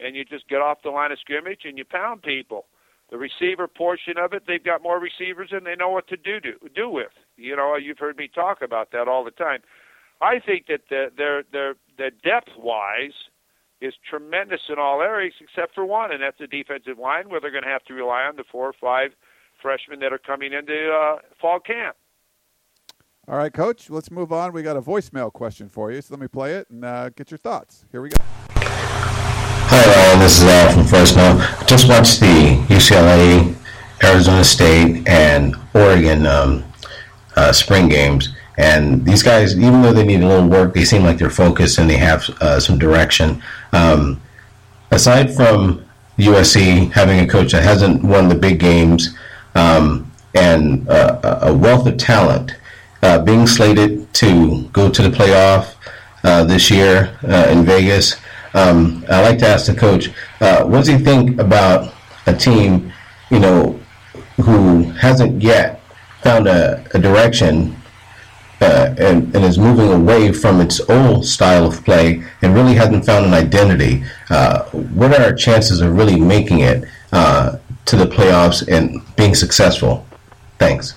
And 0.00 0.16
you 0.16 0.24
just 0.24 0.48
get 0.48 0.60
off 0.60 0.78
the 0.82 0.90
line 0.90 1.12
of 1.12 1.20
scrimmage 1.20 1.60
and 1.64 1.78
you 1.78 1.84
pound 1.84 2.22
people. 2.22 2.66
The 3.12 3.16
receiver 3.16 3.68
portion 3.68 4.14
of 4.18 4.32
it, 4.32 4.42
they've 4.48 4.62
got 4.62 4.82
more 4.82 4.98
receivers 4.98 5.50
and 5.52 5.64
they 5.66 5.76
know 5.76 5.90
what 5.90 6.08
to 6.08 6.16
do 6.16 6.40
do, 6.40 6.54
do 6.74 6.90
with. 6.90 7.14
You 7.36 7.54
know, 7.54 7.76
you've 7.76 7.98
heard 7.98 8.16
me 8.16 8.28
talk 8.34 8.60
about 8.60 8.90
that 8.90 9.06
all 9.06 9.24
the 9.24 9.30
time. 9.30 9.60
I 10.20 10.40
think 10.44 10.66
that 10.66 10.80
the, 10.90 11.06
they're, 11.16 11.44
they're, 11.52 11.74
the 11.96 12.10
depth 12.24 12.50
wise, 12.58 13.14
is 13.80 13.94
tremendous 14.08 14.60
in 14.68 14.78
all 14.78 15.00
areas 15.02 15.34
except 15.40 15.74
for 15.74 15.84
one, 15.84 16.12
and 16.12 16.22
that's 16.22 16.38
the 16.38 16.46
defensive 16.46 16.98
line, 16.98 17.28
where 17.28 17.40
they're 17.40 17.50
going 17.50 17.64
to 17.64 17.68
have 17.68 17.84
to 17.84 17.94
rely 17.94 18.22
on 18.22 18.36
the 18.36 18.44
four 18.50 18.66
or 18.66 18.74
five 18.80 19.10
freshmen 19.60 20.00
that 20.00 20.12
are 20.12 20.18
coming 20.18 20.52
into 20.52 20.90
uh, 20.90 21.18
fall 21.40 21.60
camp. 21.60 21.96
All 23.28 23.36
right, 23.36 23.52
Coach, 23.52 23.90
let's 23.90 24.10
move 24.10 24.32
on. 24.32 24.52
We 24.52 24.62
got 24.62 24.76
a 24.76 24.80
voicemail 24.80 25.32
question 25.32 25.68
for 25.68 25.92
you, 25.92 26.00
so 26.00 26.14
let 26.14 26.20
me 26.20 26.28
play 26.28 26.54
it 26.54 26.70
and 26.70 26.84
uh, 26.84 27.10
get 27.10 27.30
your 27.30 27.38
thoughts. 27.38 27.84
Here 27.92 28.00
we 28.00 28.08
go. 28.08 28.16
Hi, 28.50 29.84
Ryan. 29.84 30.20
This 30.20 30.38
is 30.38 30.44
Al 30.44 30.72
from 30.72 30.84
Fresno. 30.86 31.66
Just 31.66 31.88
watched 31.88 32.20
the 32.20 32.56
UCLA, 32.68 33.54
Arizona 34.02 34.42
State, 34.42 35.06
and 35.06 35.54
Oregon 35.74 36.26
um, 36.26 36.64
uh, 37.36 37.52
spring 37.52 37.88
games 37.88 38.30
and 38.58 39.04
these 39.04 39.22
guys, 39.22 39.56
even 39.56 39.82
though 39.82 39.92
they 39.92 40.04
need 40.04 40.20
a 40.20 40.26
little 40.26 40.48
work, 40.48 40.74
they 40.74 40.84
seem 40.84 41.04
like 41.04 41.16
they're 41.16 41.30
focused 41.30 41.78
and 41.78 41.88
they 41.88 41.96
have 41.96 42.28
uh, 42.40 42.58
some 42.58 42.76
direction. 42.76 43.40
Um, 43.72 44.20
aside 44.90 45.32
from 45.32 45.84
USC 46.18 46.90
having 46.90 47.20
a 47.20 47.26
coach 47.26 47.52
that 47.52 47.62
hasn't 47.62 48.02
won 48.02 48.28
the 48.28 48.34
big 48.34 48.58
games 48.58 49.16
um, 49.54 50.10
and 50.34 50.88
uh, 50.88 51.38
a 51.42 51.54
wealth 51.54 51.86
of 51.86 51.98
talent, 51.98 52.56
uh, 53.04 53.20
being 53.20 53.46
slated 53.46 54.12
to 54.14 54.64
go 54.72 54.90
to 54.90 55.02
the 55.02 55.10
playoff 55.10 55.76
uh, 56.24 56.42
this 56.42 56.68
year 56.68 57.16
uh, 57.28 57.46
in 57.48 57.64
Vegas, 57.64 58.16
um, 58.54 59.04
I'd 59.08 59.22
like 59.22 59.38
to 59.38 59.46
ask 59.46 59.66
the 59.66 59.74
coach, 59.74 60.10
uh, 60.40 60.64
what 60.64 60.78
does 60.78 60.88
he 60.88 60.98
think 60.98 61.38
about 61.38 61.94
a 62.26 62.34
team, 62.34 62.92
you 63.30 63.38
know, 63.38 63.78
who 64.42 64.82
hasn't 64.92 65.40
yet 65.40 65.80
found 66.22 66.48
a, 66.48 66.84
a 66.92 66.98
direction 66.98 67.76
uh, 68.60 68.94
and, 68.98 69.34
and, 69.34 69.44
is 69.44 69.58
moving 69.58 69.92
away 69.92 70.32
from 70.32 70.60
its 70.60 70.80
old 70.90 71.24
style 71.24 71.66
of 71.66 71.84
play 71.84 72.22
and 72.42 72.54
really 72.54 72.74
hasn't 72.74 73.04
found 73.06 73.26
an 73.26 73.34
identity. 73.34 74.02
Uh, 74.30 74.64
what 74.70 75.12
are 75.12 75.22
our 75.22 75.34
chances 75.34 75.80
of 75.80 75.96
really 75.96 76.18
making 76.18 76.60
it 76.60 76.84
uh, 77.12 77.56
to 77.84 77.96
the 77.96 78.06
playoffs 78.06 78.66
and 78.66 79.00
being 79.16 79.34
successful? 79.34 80.06
Thanks. 80.58 80.94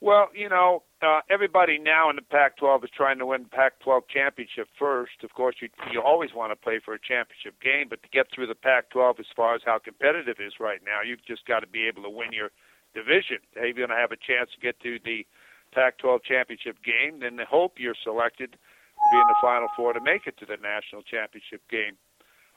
Well, 0.00 0.28
you 0.34 0.48
know, 0.48 0.82
uh, 1.02 1.20
everybody 1.28 1.78
now 1.78 2.10
in 2.10 2.16
the 2.16 2.22
Pac-12 2.22 2.84
is 2.84 2.90
trying 2.96 3.18
to 3.18 3.26
win 3.26 3.42
the 3.44 3.48
Pac-12 3.48 4.02
championship 4.08 4.68
first. 4.78 5.24
Of 5.24 5.34
course, 5.34 5.56
you 5.60 5.68
you 5.92 6.00
always 6.00 6.32
want 6.32 6.52
to 6.52 6.56
play 6.56 6.80
for 6.84 6.94
a 6.94 6.98
championship 7.00 7.60
game, 7.60 7.88
but 7.90 8.02
to 8.02 8.08
get 8.10 8.26
through 8.32 8.46
the 8.46 8.54
Pac-12, 8.54 9.20
as 9.20 9.26
far 9.34 9.54
as 9.54 9.62
how 9.64 9.78
competitive 9.78 10.36
it 10.38 10.42
is 10.42 10.54
right 10.60 10.80
now, 10.84 11.00
you've 11.04 11.24
just 11.26 11.44
got 11.46 11.60
to 11.60 11.66
be 11.66 11.88
able 11.88 12.02
to 12.02 12.10
win 12.10 12.32
your 12.32 12.50
division. 12.94 13.38
If 13.52 13.76
you're 13.76 13.86
going 13.86 13.96
to 13.96 14.00
have 14.00 14.12
a 14.12 14.16
chance 14.16 14.50
to 14.54 14.60
get 14.60 14.80
to 14.80 14.98
the 15.04 15.26
Pac-12 15.72 16.22
championship 16.24 16.76
game, 16.84 17.20
then 17.20 17.36
the 17.36 17.44
hope 17.44 17.74
you're 17.78 17.98
selected 18.02 18.52
to 18.52 19.08
be 19.12 19.18
in 19.18 19.26
the 19.28 19.36
Final 19.40 19.68
Four 19.76 19.92
to 19.92 20.00
make 20.00 20.26
it 20.26 20.36
to 20.38 20.46
the 20.46 20.56
national 20.56 21.02
championship 21.02 21.62
game. 21.70 21.96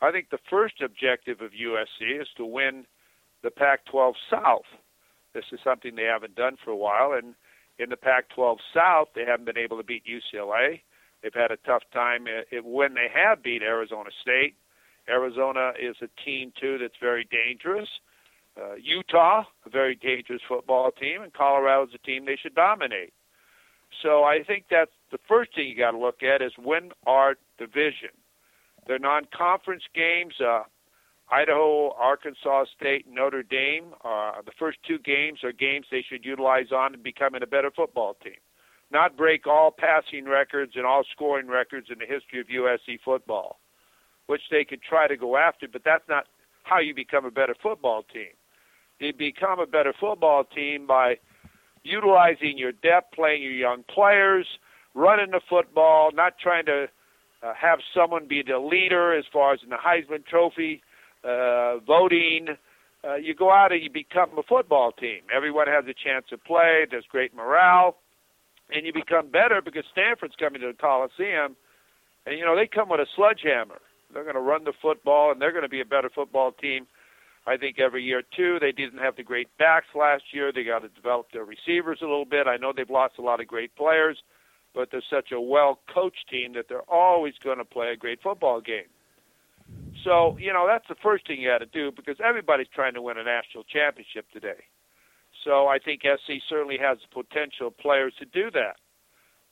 I 0.02 0.12
think 0.12 0.30
the 0.30 0.40
first 0.50 0.82
objective 0.82 1.42
of 1.42 1.52
USC 1.52 2.22
is 2.22 2.28
to 2.38 2.46
win 2.46 2.86
the 3.44 3.52
Pac-12 3.52 4.14
South. 4.30 4.68
This 5.34 5.46
is 5.52 5.60
something 5.64 5.96
they 5.96 6.04
haven't 6.04 6.36
done 6.36 6.58
for 6.64 6.72
a 6.72 6.78
while, 6.78 7.14
and 7.14 7.36
in 7.78 7.90
the 7.90 7.98
Pac-12 7.98 8.58
South, 8.74 9.10
they 9.16 9.26
haven't 9.26 9.46
been 9.46 9.58
able 9.58 9.78
to 9.78 9.84
beat 9.84 10.04
UCLA. 10.06 10.82
They've 11.22 11.34
had 11.34 11.52
a 11.52 11.58
tough 11.58 11.84
time 11.94 12.26
uh, 12.28 12.62
when 12.64 12.94
they 12.94 13.08
have 13.14 13.44
beat 13.44 13.62
Arizona 13.62 14.10
State. 14.22 14.56
Arizona 15.10 15.74
is 15.80 15.96
a 16.02 16.10
team 16.24 16.54
too 16.60 16.78
that's 16.78 16.98
very 17.02 17.28
dangerous. 17.30 17.90
Uh, 18.58 18.76
Utah, 18.76 19.44
a 19.66 19.70
very 19.70 19.96
dangerous 19.96 20.42
football 20.48 20.92
team, 20.92 21.22
and 21.22 21.34
Colorado's 21.34 21.94
a 21.94 21.98
team 22.00 22.26
they 22.26 22.38
should 22.42 22.56
dominate. 22.56 23.14
So 24.04 24.24
I 24.24 24.44
think 24.46 24.66
that's 24.70 24.92
the 25.12 25.18
first 25.28 25.56
thing 25.56 25.68
you 25.68 25.76
got 25.78 25.92
to 25.92 25.98
look 25.98 26.24
at 26.24 26.42
is 26.42 26.52
win 26.58 26.92
our 27.08 27.36
division. 27.58 28.10
Their 28.88 29.00
non-conference 29.00 29.84
games, 29.94 30.36
uh, 30.40 30.64
Idaho, 31.32 31.94
Arkansas 31.94 32.66
State, 32.76 33.06
Notre 33.10 33.44
Dame. 33.44 33.94
Uh, 34.04 34.42
the 34.46 34.52
first 34.58 34.80
two 34.88 35.00
games 35.00 35.44
are 35.44 35.52
games 35.52 35.86
they 35.92 36.04
should 36.08 36.26
utilize 36.26 36.72
on 36.72 36.96
becoming 37.04 37.44
a 37.44 37.48
better 37.48 37.72
football 37.76 38.16
team. 38.24 38.40
not 38.92 39.16
break 39.16 39.46
all 39.46 39.72
passing 39.72 40.26
records 40.26 40.74
and 40.76 40.86
all 40.86 41.04
scoring 41.12 41.48
records 41.48 41.88
in 41.92 42.00
the 42.00 42.06
history 42.06 42.40
of 42.40 42.48
USC 42.48 43.00
football, 43.06 43.60
which 44.26 44.42
they 44.50 44.64
could 44.66 44.82
try 44.82 45.08
to 45.08 45.16
go 45.16 45.38
after, 45.38 45.68
but 45.68 45.84
that's 45.84 46.08
not 46.10 46.26
how 46.64 46.80
you 46.80 46.94
become 46.96 47.26
a 47.26 47.32
better 47.32 47.56
football 47.62 48.04
team. 48.12 48.34
You 49.00 49.14
become 49.14 49.60
a 49.60 49.66
better 49.66 49.94
football 49.98 50.44
team 50.44 50.86
by 50.86 51.18
utilizing 51.84 52.58
your 52.58 52.74
depth, 52.74 53.14
playing 53.14 53.42
your 53.42 53.54
young 53.54 53.84
players, 53.84 54.46
running 54.94 55.32
the 55.32 55.42
football, 55.50 56.12
not 56.14 56.38
trying 56.38 56.66
to 56.66 56.88
uh, 57.42 57.54
have 57.60 57.80
someone 57.96 58.28
be 58.28 58.44
the 58.46 58.60
leader 58.60 59.18
as 59.18 59.24
far 59.32 59.54
as 59.54 59.62
in 59.64 59.70
the 59.70 59.78
Heisman 59.78 60.26
Trophy 60.26 60.82
uh, 61.24 61.78
voting. 61.80 62.50
Uh, 63.04 63.16
you 63.16 63.34
go 63.34 63.52
out 63.52 63.72
and 63.72 63.82
you 63.82 63.90
become 63.90 64.38
a 64.38 64.44
football 64.44 64.92
team. 64.92 65.22
Everyone 65.34 65.68
has 65.68 65.86
a 65.86 65.94
chance 65.94 66.26
to 66.30 66.38
play. 66.38 66.86
There's 66.90 67.06
great 67.10 67.34
morale, 67.34 67.96
and 68.70 68.86
you 68.86 68.92
become 68.92 69.32
better 69.32 69.62
because 69.64 69.86
Stanford's 69.92 70.36
coming 70.36 70.60
to 70.62 70.68
the 70.68 70.74
Coliseum, 70.74 71.56
and 72.26 72.38
you 72.38 72.44
know 72.44 72.58
they 72.58 72.68
come 72.68 72.90
with 72.90 73.00
a 73.00 73.08
sledgehammer. 73.16 73.80
They're 74.14 74.24
going 74.24 74.36
to 74.36 74.42
run 74.42 74.66
the 74.66 74.74
football, 74.82 75.32
and 75.32 75.42
they're 75.42 75.52
going 75.52 75.64
to 75.64 75.70
be 75.70 75.80
a 75.80 75.86
better 75.86 76.10
football 76.14 76.52
team. 76.52 76.88
I 77.50 77.58
think 77.58 77.80
every 77.80 78.04
year 78.04 78.22
too. 78.22 78.60
They 78.62 78.72
didn't 78.72 79.00
have 79.00 79.16
the 79.16 79.24
great 79.24 79.48
backs 79.58 79.88
last 79.96 80.24
year. 80.32 80.52
They 80.54 80.64
got 80.64 80.84
to 80.84 80.90
develop 80.90 81.32
their 81.34 81.46
receivers 81.46 81.98
a 82.02 82.06
little 82.06 82.26
bit. 82.26 82.46
I 82.46 82.58
know 82.58 82.72
they've 82.76 82.90
lost 82.90 83.16
a 83.18 83.24
lot 83.24 83.42
of 83.42 83.48
great 83.48 83.76
players, 83.76 84.22
but 84.76 84.90
they're 84.92 85.02
such 85.10 85.32
a 85.32 85.42
well-coached 85.42 86.30
team 86.30 86.54
that 86.54 86.66
they're 86.70 86.88
always 86.88 87.34
going 87.44 87.58
to 87.58 87.66
play 87.66 87.90
a 87.90 87.98
great 87.98 88.22
football 88.22 88.62
game. 88.62 88.90
So, 90.04 90.38
you 90.40 90.54
know, 90.54 90.68
that's 90.68 90.88
the 90.88 90.96
first 91.02 91.26
thing 91.26 91.42
you 91.42 91.50
got 91.50 91.58
to 91.58 91.66
do 91.66 91.92
because 91.92 92.18
everybody's 92.24 92.70
trying 92.74 92.94
to 92.94 93.02
win 93.02 93.18
a 93.18 93.24
national 93.24 93.64
championship 93.64 94.26
today. 94.32 94.64
So 95.44 95.68
I 95.68 95.80
think 95.80 96.02
SC 96.04 96.34
certainly 96.48 96.78
has 96.80 97.00
the 97.02 97.24
potential 97.24 97.72
players 97.72 98.14
to 98.20 98.26
do 98.26 98.52
that. 98.52 98.76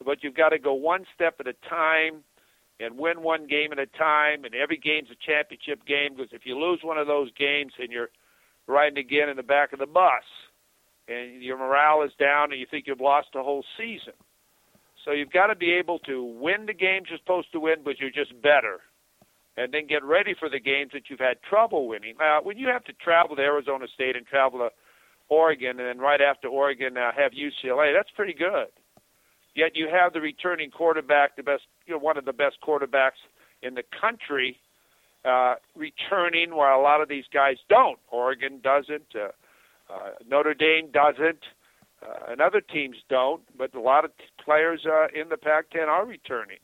But 0.06 0.24
you've 0.24 0.36
got 0.36 0.50
to 0.50 0.60
go 0.60 0.74
one 0.74 1.06
step 1.16 1.38
at 1.40 1.48
a 1.48 1.56
time 1.68 2.24
and 2.80 2.98
win 2.98 3.22
one 3.22 3.48
game 3.48 3.72
at 3.72 3.80
a 3.80 3.86
time, 3.86 4.46
and 4.46 4.54
every 4.54 4.78
game's 4.78 5.10
a 5.10 5.26
championship 5.26 5.86
game 5.86 6.16
because 6.16 6.32
if 6.32 6.46
you 6.46 6.58
lose 6.58 6.80
one 6.84 6.98
of 6.98 7.08
those 7.08 7.32
games 7.38 7.74
and 7.80 7.92
you're 7.92 8.10
riding 8.68 8.98
again 8.98 9.30
in 9.30 9.38
the 9.38 9.44
back 9.44 9.74
of 9.74 9.80
the 9.80 9.86
bus 9.86 10.24
and 11.08 11.42
your 11.42 11.58
morale 11.58 12.04
is 12.04 12.12
down 12.20 12.52
and 12.52 12.60
you 12.60 12.68
think 12.70 12.86
you've 12.86 13.02
lost 13.02 13.28
the 13.34 13.42
whole 13.42 13.64
season. 13.78 14.14
So 15.06 15.12
you've 15.12 15.32
got 15.32 15.48
to 15.48 15.56
be 15.56 15.72
able 15.74 16.00
to 16.00 16.24
win 16.24 16.66
the 16.66 16.74
games 16.74 17.08
you're 17.10 17.20
supposed 17.20 17.52
to 17.54 17.60
win, 17.60 17.78
but 17.84 18.00
you're 18.00 18.12
just 18.12 18.40
better 18.42 18.82
and 19.58 19.74
then 19.74 19.88
get 19.88 20.04
ready 20.04 20.36
for 20.40 20.50
the 20.50 20.60
games 20.60 20.92
that 20.94 21.10
you've 21.10 21.20
had 21.20 21.42
trouble 21.50 21.88
winning. 21.88 22.14
Uh, 22.22 22.40
when 22.44 22.58
you 22.58 22.68
have 22.68 22.84
to 22.86 22.94
travel 22.94 23.36
to 23.36 23.42
Arizona 23.42 23.88
State 23.94 24.16
and 24.16 24.26
travel 24.26 24.60
to 24.60 24.70
Oregon, 25.30 25.80
and 25.80 25.80
then 25.80 25.98
right 25.98 26.22
after 26.22 26.48
Oregon 26.48 26.96
uh, 26.96 27.12
have 27.18 27.32
UCLA, 27.32 27.92
that's 27.98 28.12
pretty 28.16 28.34
good. 28.34 28.68
Yet 29.58 29.76
you 29.76 29.90
have 29.92 30.14
the 30.14 30.22
returning 30.22 30.70
quarterback, 30.70 31.36
the 31.36 31.42
best, 31.42 31.64
you 31.88 31.94
know, 31.96 32.00
one 32.00 32.16
of 32.16 32.26
the 32.26 32.32
best 32.32 32.58
quarterbacks 32.62 33.18
in 33.64 33.74
the 33.74 33.82
country, 34.00 34.60
uh, 35.26 35.56
returning, 35.76 36.56
while 36.56 36.80
a 36.80 36.84
lot 36.84 37.02
of 37.02 37.10
these 37.10 37.26
guys 37.34 37.58
don't. 37.68 37.98
Oregon 38.10 38.60
doesn't. 38.64 39.16
Uh, 39.16 39.30
uh, 39.92 40.12
Notre 40.30 40.54
Dame 40.54 40.92
doesn't. 40.92 41.44
Uh, 42.04 42.32
and 42.32 42.40
other 42.40 42.62
teams 42.62 42.98
don't. 43.10 43.42
But 43.58 43.74
a 43.74 43.82
lot 43.82 44.06
of 44.06 44.16
t- 44.20 44.26
players 44.46 44.86
uh, 44.86 45.08
in 45.20 45.30
the 45.30 45.38
Pac-10 45.38 45.88
are 45.88 46.06
returning. 46.06 46.60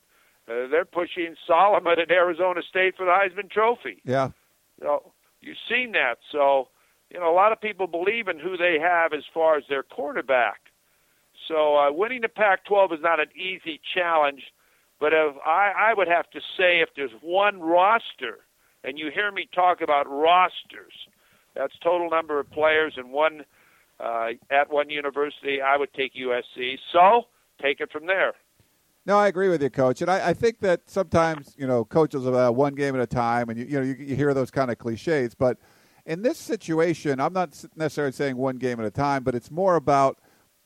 Uh, 0.47 0.67
they're 0.69 0.85
pushing 0.85 1.33
Solomon 1.47 1.99
at 1.99 2.11
Arizona 2.11 2.61
State 2.61 2.95
for 2.95 3.07
the 3.07 3.11
Heisman 3.11 3.49
Trophy. 3.49 4.03
Yeah. 4.05 4.29
So 4.79 5.13
you've 5.41 5.57
seen 5.67 5.93
that. 5.93 6.17
So 6.31 6.67
you 7.09 7.19
know 7.19 7.31
a 7.31 7.33
lot 7.33 7.51
of 7.53 7.59
people 7.59 7.87
believe 7.87 8.27
in 8.27 8.37
who 8.37 8.55
they 8.55 8.77
have 8.79 9.13
as 9.13 9.23
far 9.33 9.57
as 9.57 9.63
their 9.67 9.81
quarterback. 9.81 10.59
So 11.47 11.77
uh, 11.77 11.91
winning 11.91 12.21
the 12.21 12.29
Pac-12 12.29 12.93
is 12.93 12.99
not 13.01 13.19
an 13.19 13.29
easy 13.35 13.79
challenge. 13.93 14.43
But 14.99 15.13
if 15.13 15.35
I, 15.45 15.73
I 15.77 15.93
would 15.93 16.07
have 16.07 16.29
to 16.31 16.39
say, 16.57 16.79
if 16.79 16.89
there's 16.95 17.11
one 17.21 17.59
roster, 17.59 18.39
and 18.83 18.97
you 18.97 19.11
hear 19.13 19.31
me 19.31 19.47
talk 19.53 19.81
about 19.81 20.09
rosters, 20.09 20.93
that's 21.55 21.73
total 21.83 22.09
number 22.09 22.39
of 22.39 22.49
players 22.51 22.93
in 22.97 23.09
one 23.09 23.43
uh, 23.99 24.29
at 24.49 24.71
one 24.71 24.89
university. 24.89 25.61
I 25.61 25.77
would 25.77 25.93
take 25.93 26.13
USC. 26.15 26.77
So 26.91 27.23
take 27.61 27.79
it 27.79 27.91
from 27.91 28.07
there. 28.07 28.33
No, 29.05 29.17
I 29.17 29.27
agree 29.27 29.49
with 29.49 29.61
you, 29.61 29.69
Coach, 29.69 30.01
and 30.01 30.09
I, 30.09 30.29
I 30.29 30.33
think 30.33 30.59
that 30.61 30.89
sometimes 30.89 31.55
you 31.57 31.67
know 31.67 31.83
coaches 31.83 32.25
about 32.25 32.55
one 32.55 32.73
game 32.73 32.95
at 32.95 33.01
a 33.01 33.07
time, 33.07 33.49
and 33.49 33.59
you, 33.59 33.65
you 33.65 33.79
know 33.79 33.81
you, 33.81 33.95
you 33.99 34.15
hear 34.15 34.33
those 34.33 34.49
kind 34.49 34.71
of 34.71 34.77
cliches. 34.77 35.35
But 35.35 35.57
in 36.05 36.21
this 36.21 36.37
situation, 36.37 37.19
I'm 37.19 37.33
not 37.33 37.61
necessarily 37.75 38.13
saying 38.13 38.37
one 38.37 38.55
game 38.55 38.79
at 38.79 38.85
a 38.85 38.91
time, 38.91 39.23
but 39.23 39.35
it's 39.35 39.51
more 39.51 39.75
about 39.75 40.19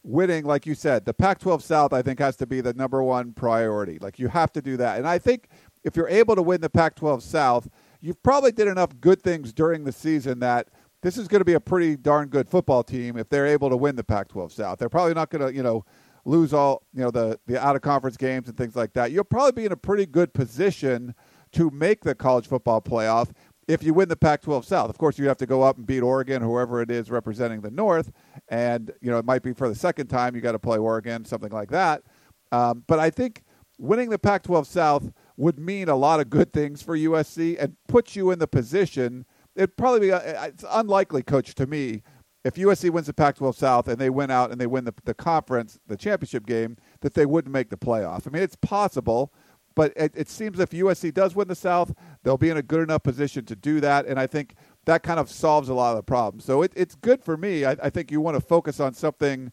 winning, 0.08 0.46
like 0.46 0.66
you 0.66 0.74
said. 0.74 1.06
The 1.06 1.14
Pac-12 1.14 1.62
South, 1.62 1.94
I 1.94 2.02
think, 2.02 2.20
has 2.20 2.36
to 2.38 2.48
be 2.48 2.62
the 2.62 2.74
number 2.74 3.04
one 3.04 3.34
priority. 3.34 4.00
Like 4.00 4.18
you 4.18 4.30
have 4.30 4.52
to 4.54 4.62
do 4.62 4.78
that, 4.78 4.98
and 4.98 5.08
I 5.08 5.20
think 5.20 5.50
if 5.84 5.96
you're 5.96 6.10
able 6.10 6.36
to 6.36 6.42
win 6.42 6.62
the 6.62 6.70
Pac-12 6.70 7.22
South, 7.22 7.70
you've 8.02 8.22
probably 8.24 8.52
did 8.52 8.68
enough 8.68 9.00
good 9.00 9.22
things 9.22 9.54
during 9.54 9.84
the 9.84 9.92
season 9.92 10.40
that 10.40 10.70
this 11.02 11.18
is 11.18 11.28
going 11.28 11.42
to 11.42 11.46
be 11.46 11.54
a 11.54 11.60
pretty 11.60 11.96
darn 11.96 12.28
good 12.28 12.50
football 12.50 12.84
team 12.84 13.18
if 13.18 13.30
they're 13.30 13.48
able 13.48 13.70
to 13.70 13.78
win 13.78 13.96
the 13.96 14.04
Pac-12 14.04 14.52
South. 14.52 14.80
They're 14.80 14.90
probably 14.90 15.14
not 15.14 15.30
going 15.30 15.46
to, 15.48 15.56
you 15.56 15.64
know 15.64 15.86
lose 16.28 16.54
all 16.54 16.84
you 16.94 17.02
know 17.02 17.10
the 17.10 17.40
the 17.48 17.64
out 17.64 17.76
of 17.76 17.82
conference 17.82 18.18
games 18.18 18.48
and 18.48 18.58
things 18.58 18.76
like 18.76 18.94
that, 18.94 19.12
you'll 19.12 19.24
probably 19.24 19.54
be 19.54 19.66
in 19.66 19.72
a 19.72 19.78
pretty 19.78 20.06
good 20.06 20.34
position 20.34 21.16
to 21.54 21.70
make 21.72 22.04
the 22.04 22.14
college 22.14 22.48
football 22.48 22.82
playoff 22.82 23.32
if 23.68 23.84
you 23.84 23.94
win 23.94 24.10
the 24.10 24.16
Pac-12 24.16 24.66
South. 24.66 24.90
Of 24.90 24.98
course, 24.98 25.20
you 25.20 25.28
have 25.28 25.38
to 25.38 25.46
go 25.46 25.62
up 25.62 25.78
and 25.78 25.86
beat 25.86 26.02
Oregon, 26.02 26.42
whoever 26.42 26.82
it 26.82 26.90
is 26.90 27.12
representing 27.12 27.62
the 27.62 27.72
North, 27.72 28.12
and 28.50 28.92
you 29.02 29.12
know 29.12 29.20
it 29.20 29.26
might 29.26 29.44
be 29.44 29.54
for 29.54 29.68
the 29.70 29.76
second 29.76 30.08
time 30.08 30.36
you 30.36 30.42
got 30.42 30.54
to 30.54 30.60
play 30.60 30.78
Oregon, 30.78 31.26
something 31.26 31.52
like 31.52 31.70
that. 31.72 32.04
Um, 32.52 32.84
but 32.88 33.00
I 33.00 33.10
think 33.10 33.44
winning 33.78 34.10
the 34.10 34.20
Pac-12 34.20 34.66
South 34.66 35.12
would 35.36 35.60
mean 35.60 35.90
a 35.90 35.96
lot 35.96 36.20
of 36.20 36.30
good 36.30 36.54
things 36.54 36.82
for 36.82 36.98
USC 36.98 37.58
and 37.60 37.76
put 37.88 38.16
you 38.16 38.32
in 38.32 38.40
the 38.40 38.48
position. 38.48 39.26
It'd 39.56 39.76
probably 39.76 40.00
be 40.00 40.10
it's 40.10 40.64
unlikely, 40.70 41.24
coach, 41.24 41.54
to 41.56 41.68
me 41.68 42.04
if 42.48 42.56
USC 42.56 42.90
wins 42.90 43.08
the 43.08 43.14
Pac-12 43.14 43.56
South 43.56 43.90
and 43.90 43.98
they 43.98 44.10
win 44.10 44.32
out 44.32 44.52
and 44.52 44.62
they 44.62 44.68
win 44.68 44.86
the, 44.86 44.94
the 45.04 45.14
conference, 45.14 45.80
the 45.86 45.98
championship 45.98 46.46
game, 46.46 46.78
that 47.02 47.14
they 47.14 47.26
wouldn't 47.26 47.52
make 47.52 47.70
the 47.70 47.76
playoff. 47.76 48.26
I 48.26 48.30
mean, 48.30 48.42
it's 48.42 48.56
possible, 48.56 49.34
but 49.78 49.94
it, 49.96 50.12
it 50.16 50.28
seems 50.28 50.60
if 50.60 50.72
USC 50.72 51.14
does 51.14 51.36
win 51.36 51.48
the 51.48 51.56
South, 51.56 51.94
they'll 52.24 52.38
be 52.38 52.50
in 52.50 52.58
a 52.58 52.64
good 52.64 52.82
enough 52.82 53.04
position 53.04 53.46
to 53.46 53.56
do 53.56 53.80
that, 53.80 54.08
and 54.08 54.20
I 54.20 54.28
think 54.28 54.56
that 54.86 55.04
kind 55.04 55.20
of 55.20 55.32
solves 55.32 55.70
a 55.70 55.74
lot 55.74 55.92
of 55.92 55.98
the 55.98 56.04
problems. 56.04 56.44
So 56.44 56.64
it, 56.64 56.74
it's 56.76 56.96
good 56.96 57.24
for 57.24 57.38
me. 57.38 57.64
I, 57.64 57.78
I 57.84 57.90
think 57.90 58.12
you 58.12 58.20
want 58.20 58.36
to 58.36 58.42
focus 58.42 58.80
on 58.80 58.94
something 58.94 59.52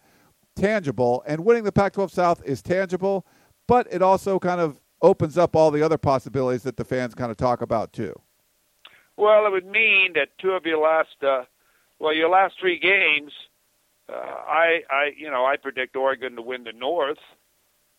tangible, 0.56 1.22
and 1.26 1.44
winning 1.44 1.64
the 1.64 1.72
Pac-12 1.72 2.10
South 2.10 2.42
is 2.44 2.62
tangible, 2.62 3.26
but 3.68 3.86
it 3.90 4.00
also 4.00 4.38
kind 4.38 4.60
of 4.60 4.80
opens 5.02 5.36
up 5.36 5.54
all 5.54 5.70
the 5.70 5.82
other 5.82 5.98
possibilities 5.98 6.62
that 6.62 6.78
the 6.78 6.84
fans 6.84 7.14
kind 7.14 7.30
of 7.30 7.36
talk 7.36 7.60
about 7.60 7.92
too. 7.92 8.18
Well, 9.18 9.46
it 9.46 9.52
would 9.52 9.66
mean 9.66 10.14
that 10.14 10.30
two 10.40 10.52
of 10.52 10.64
your 10.64 10.78
last 10.78 11.22
uh, 11.22 11.44
well, 11.98 12.14
your 12.14 12.28
last 12.28 12.54
three 12.60 12.78
games, 12.78 13.32
uh, 14.08 14.16
I, 14.16 14.80
I, 14.90 15.10
you 15.16 15.30
know, 15.30 15.44
I 15.44 15.56
predict 15.56 15.96
Oregon 15.96 16.36
to 16.36 16.42
win 16.42 16.64
the 16.64 16.72
North, 16.72 17.18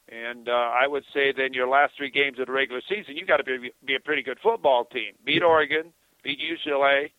and 0.10 0.48
uh, 0.48 0.52
I 0.52 0.88
would 0.88 1.04
say 1.14 1.34
then 1.36 1.54
your 1.54 1.68
last 1.68 1.94
three 1.98 2.12
games 2.12 2.40
of 2.40 2.48
the 2.48 2.52
regular 2.52 2.82
season, 2.88 3.18
you 3.18 3.26
got 3.26 3.38
to 3.38 3.44
be 3.44 3.72
be 3.86 3.96
a 3.96 4.00
pretty 4.00 4.22
good 4.22 4.40
football 4.42 4.86
team. 4.86 5.14
Beat 5.26 5.44
Oregon, 5.44 5.94
beat 6.24 6.40
UCLA, 6.40 7.12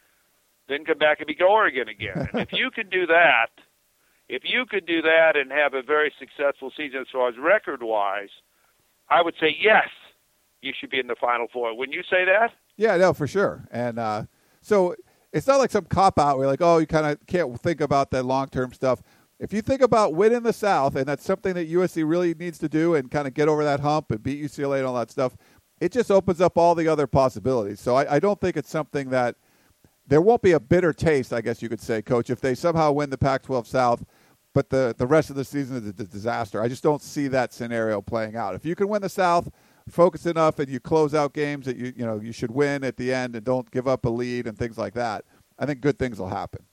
then 0.69 0.85
come 0.85 0.99
back 0.99 1.19
and 1.21 1.27
beat 1.27 1.43
Oregon 1.43 1.89
again. 1.89 2.29
And 2.33 2.43
if 2.43 2.53
you 2.53 2.71
can 2.71 2.89
do 2.89 3.07
that, 3.07 3.49
if 4.29 4.43
you 4.45 4.67
could 4.67 4.87
do 4.87 5.03
that 5.03 5.33
and 5.37 5.51
have 5.51 5.75
a 5.75 5.83
very 5.83 6.13
successful 6.19 6.73
season 6.77 7.01
as 7.01 7.07
far 7.13 7.29
as 7.29 7.35
record 7.39 7.83
wise, 7.83 8.31
I 9.09 9.23
would 9.23 9.35
say 9.41 9.57
yes, 9.61 9.89
you 10.63 10.73
should 10.79 10.91
be 10.91 10.99
in 10.99 11.07
the 11.07 11.17
Final 11.21 11.47
Four. 11.53 11.77
Wouldn't 11.77 11.95
you 11.95 12.03
say 12.03 12.25
that? 12.25 12.51
Yeah, 12.77 12.97
no, 12.97 13.13
for 13.13 13.27
sure. 13.27 13.67
And 13.71 13.99
uh, 13.99 14.25
so 14.61 14.95
it's 15.33 15.47
not 15.47 15.59
like 15.59 15.71
some 15.71 15.85
cop 15.85 16.19
out 16.19 16.39
where 16.39 16.47
like, 16.47 16.63
oh, 16.63 16.79
you 16.79 16.87
kind 16.87 17.07
of 17.07 17.25
can't 17.27 17.61
think 17.61 17.81
about 17.81 18.11
that 18.11 18.25
long 18.25 18.49
term 18.49 18.73
stuff. 18.73 19.03
If 19.39 19.53
you 19.53 19.61
think 19.61 19.83
about 19.83 20.15
winning 20.15 20.43
the 20.43 20.53
South, 20.53 20.97
and 20.97 21.07
that's 21.07 21.25
something 21.25 21.55
that 21.55 21.71
USC 21.71 22.09
really 22.09 22.35
needs 22.35 22.59
to 22.59 22.69
do, 22.69 22.95
and 22.95 23.11
kind 23.11 23.29
of 23.29 23.35
get 23.35 23.49
over 23.49 23.65
that 23.65 23.81
hump 23.81 24.11
and 24.11 24.23
beat 24.23 24.43
UCLA 24.43 24.79
and 24.79 24.87
all 24.87 24.95
that 24.95 25.11
stuff, 25.11 25.37
it 25.81 25.93
just 25.93 26.11
opens 26.11 26.41
up 26.41 26.57
all 26.57 26.75
the 26.75 26.89
other 26.89 27.07
possibilities. 27.07 27.81
So 27.81 27.97
I, 27.97 28.17
I 28.17 28.19
don't 28.19 28.41
think 28.41 28.57
it's 28.57 28.71
something 28.71 29.11
that 29.11 29.37
there 30.07 30.23
won't 30.23 30.43
be 30.43 30.53
a 30.53 30.61
bitter 30.61 30.93
taste, 30.93 31.33
I 31.33 31.41
guess 31.41 31.61
you 31.61 31.69
could 31.69 31.81
say, 31.81 32.01
Coach, 32.01 32.31
if 32.31 32.41
they 32.41 32.55
somehow 32.55 32.93
win 32.93 33.11
the 33.11 33.19
Pac-12 33.19 33.67
South, 33.67 34.05
but 34.55 34.71
the 34.71 34.95
the 34.97 35.07
rest 35.07 35.29
of 35.29 35.37
the 35.37 35.45
season 35.45 35.77
is 35.77 35.87
a 35.87 35.93
disaster. 35.93 36.63
I 36.63 36.69
just 36.69 36.83
don't 36.83 37.03
see 37.03 37.29
that 37.29 37.53
scenario 37.53 38.01
playing 38.01 38.37
out. 38.37 38.55
If 38.55 38.65
you 38.65 38.75
can 38.75 38.89
win 38.89 39.03
the 39.03 39.09
South, 39.11 39.51
focus 39.87 40.25
enough 40.25 40.59
and 40.59 40.71
you 40.71 40.81
close 40.81 41.15
out 41.15 41.35
games 41.35 41.67
that 41.67 41.77
you 41.77 41.93
you 41.95 42.07
know 42.07 42.19
you 42.19 42.33
should 42.33 42.51
win 42.51 42.83
at 42.83 42.97
the 42.97 43.13
end 43.13 43.37
and 43.37 43.45
don't 43.45 43.71
give 43.71 43.87
up 43.87 44.07
a 44.07 44.09
lead 44.09 44.47
and 44.47 44.57
things 44.57 44.79
like 44.79 44.95
that, 44.95 45.27
I 45.59 45.67
think 45.67 45.83
good 45.83 45.99
things 45.99 46.19
will 46.19 46.31
happen. 46.31 46.65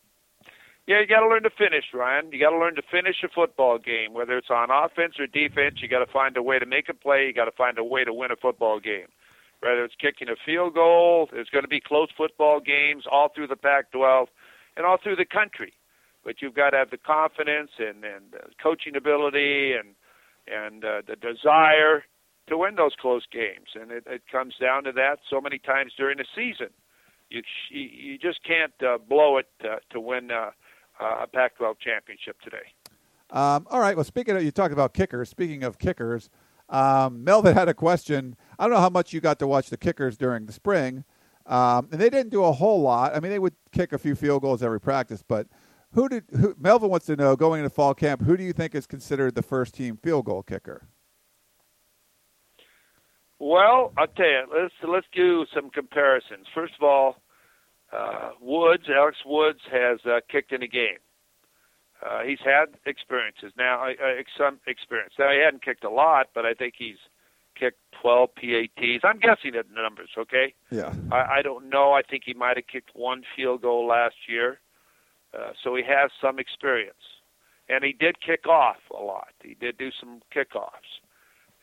Yeah, 0.86 1.00
you 1.00 1.08
got 1.08 1.22
to 1.22 1.28
learn 1.30 1.44
to 1.44 1.50
finish, 1.50 1.86
Ryan. 1.94 2.32
You 2.34 2.40
got 2.40 2.50
to 2.50 2.58
learn 2.58 2.76
to 2.76 2.82
finish 2.92 3.16
a 3.24 3.30
football 3.30 3.78
game, 3.78 4.14
whether 4.14 4.38
it's 4.38 4.50
on 4.50 4.68
offense 4.70 5.16
or 5.18 5.28
defense. 5.28 5.76
You 5.82 5.88
got 5.88 6.04
to 6.06 6.12
find 6.12 6.36
a 6.36 6.44
way 6.44 6.60
to 6.60 6.66
make 6.66 6.90
a 6.90 6.94
play. 6.94 7.28
You 7.28 7.34
got 7.34 7.46
to 7.46 7.52
find 7.52 7.78
a 7.78 7.84
way 7.84 8.04
to 8.04 8.14
win 8.14 8.32
a 8.32 8.36
football 8.36 8.82
game. 8.82 9.08
Whether 9.62 9.86
it's 9.86 9.96
kicking 9.96 10.28
a 10.28 10.36
field 10.46 10.74
goal, 10.74 11.30
there's 11.32 11.48
going 11.50 11.64
to 11.64 11.70
be 11.70 11.80
close 11.80 12.10
football 12.18 12.60
games 12.60 13.06
all 13.10 13.30
through 13.34 13.48
the 13.48 13.56
Pac-12 13.56 14.28
and 14.76 14.86
all 14.86 14.98
through 15.02 15.16
the 15.16 15.26
country. 15.26 15.72
But 16.26 16.42
you've 16.42 16.54
got 16.54 16.72
to 16.72 16.78
have 16.78 16.90
the 16.92 16.98
confidence 16.98 17.72
and 17.80 18.04
and 18.04 18.36
coaching 18.62 18.98
ability 18.98 19.74
and 19.74 19.96
and 20.48 20.84
uh, 20.84 21.02
the 21.08 21.16
desire 21.16 22.04
to 22.48 22.58
win 22.58 22.76
those 22.76 22.96
close 23.00 23.26
games. 23.32 23.70
And 23.80 23.90
it, 23.90 24.04
it 24.06 24.24
comes 24.30 24.56
down 24.60 24.84
to 24.84 24.92
that 24.94 25.20
so 25.30 25.40
many 25.40 25.60
times 25.60 25.94
during 25.96 26.18
the 26.18 26.26
season. 26.36 26.74
You 27.30 27.42
you 27.70 28.18
just 28.18 28.44
can't 28.44 28.74
uh, 28.86 28.98
blow 28.98 29.38
it 29.38 29.48
uh, 29.64 29.78
to 29.92 30.00
win 30.02 30.30
uh, 30.30 30.52
a 31.00 31.28
Pac-12 31.28 31.76
championship 31.80 32.40
today. 32.42 32.58
Um, 33.30 33.68
all 33.70 33.80
right. 33.80 33.96
Well, 33.96 34.04
speaking 34.04 34.36
of 34.36 34.44
you 34.44 34.52
talked 34.52 34.74
about 34.74 34.94
kickers. 34.94 35.30
Speaking 35.30 35.64
of 35.64 35.80
kickers, 35.80 36.30
um, 36.70 37.24
Melvin 37.24 37.56
had 37.56 37.68
a 37.68 37.74
question. 37.74 38.36
I 38.60 38.66
don't 38.66 38.74
know 38.74 38.80
how 38.80 38.90
much 38.90 39.14
you 39.14 39.22
got 39.22 39.40
to 39.40 39.48
watch 39.48 39.70
the 39.70 39.78
kickers 39.78 40.18
during 40.18 40.46
the 40.46 40.54
spring, 40.54 41.04
um, 41.46 41.90
and 41.92 42.00
they 42.00 42.10
didn't 42.10 42.30
do 42.30 42.44
a 42.44 42.52
whole 42.52 42.82
lot. 42.82 43.16
I 43.16 43.20
mean, 43.20 43.32
they 43.32 43.40
would 43.40 43.56
kick 43.72 43.92
a 43.92 43.98
few 43.98 44.16
field 44.16 44.44
goals 44.44 44.62
every 44.62 44.80
practice, 44.80 45.24
but 45.28 45.48
who 45.94 46.10
did 46.10 46.24
who, 46.40 46.56
Melvin 46.60 46.90
wants 46.90 47.06
to 47.08 47.16
know 47.16 47.36
going 47.36 47.60
into 47.60 47.70
fall 47.70 47.94
camp? 47.94 48.22
Who 48.24 48.38
do 48.38 48.44
you 48.44 48.54
think 48.54 48.76
is 48.76 48.86
considered 48.86 49.36
the 49.36 49.42
first 49.42 49.74
team 49.74 49.98
field 49.98 50.26
goal 50.26 50.44
kicker? 50.44 50.88
Well, 53.40 53.92
I'll 53.98 54.08
tell 54.08 54.26
you. 54.26 54.44
Let's 54.54 54.74
let's 54.88 55.08
do 55.14 55.46
some 55.54 55.70
comparisons. 55.70 56.48
First 56.54 56.74
of 56.80 56.84
all, 56.84 57.18
uh, 57.94 58.32
Woods, 58.42 58.84
Alex 58.94 59.18
Woods, 59.26 59.60
has 59.72 60.00
uh, 60.06 60.20
kicked 60.30 60.52
in 60.52 60.64
a 60.64 60.68
game. 60.68 60.98
Uh, 62.04 62.24
he's 62.24 62.40
had 62.44 62.66
experiences 62.86 63.54
now, 63.58 63.86
uh, 63.86 63.94
some 64.38 64.60
experience. 64.68 65.14
Now 65.18 65.32
he 65.32 65.40
hadn't 65.44 65.64
kicked 65.64 65.84
a 65.84 65.90
lot, 65.90 66.28
but 66.36 66.46
I 66.46 66.54
think 66.54 66.74
he's 66.78 66.98
kicked 67.58 67.80
12 68.02 68.30
PATs. 68.36 69.04
I'm 69.04 69.20
guessing 69.20 69.56
at 69.58 69.70
the 69.70 69.82
numbers. 69.82 70.10
Okay. 70.18 70.54
Yeah. 70.70 70.94
I, 71.12 71.38
I 71.38 71.42
don't 71.42 71.70
know. 71.70 71.94
I 71.94 72.02
think 72.02 72.24
he 72.26 72.34
might 72.34 72.58
have 72.58 72.68
kicked 72.68 72.90
one 72.94 73.24
field 73.36 73.62
goal 73.62 73.88
last 73.88 74.16
year, 74.28 74.60
uh, 75.34 75.52
so 75.64 75.76
he 75.76 75.84
has 75.84 76.12
some 76.22 76.40
experience, 76.40 77.22
and 77.70 77.86
he 77.86 77.94
did 77.94 78.18
kick 78.22 78.48
off 78.48 78.78
a 78.92 79.02
lot. 79.02 79.30
He 79.42 79.54
did 79.54 79.78
do 79.78 79.90
some 80.00 80.22
kickoffs 80.36 81.00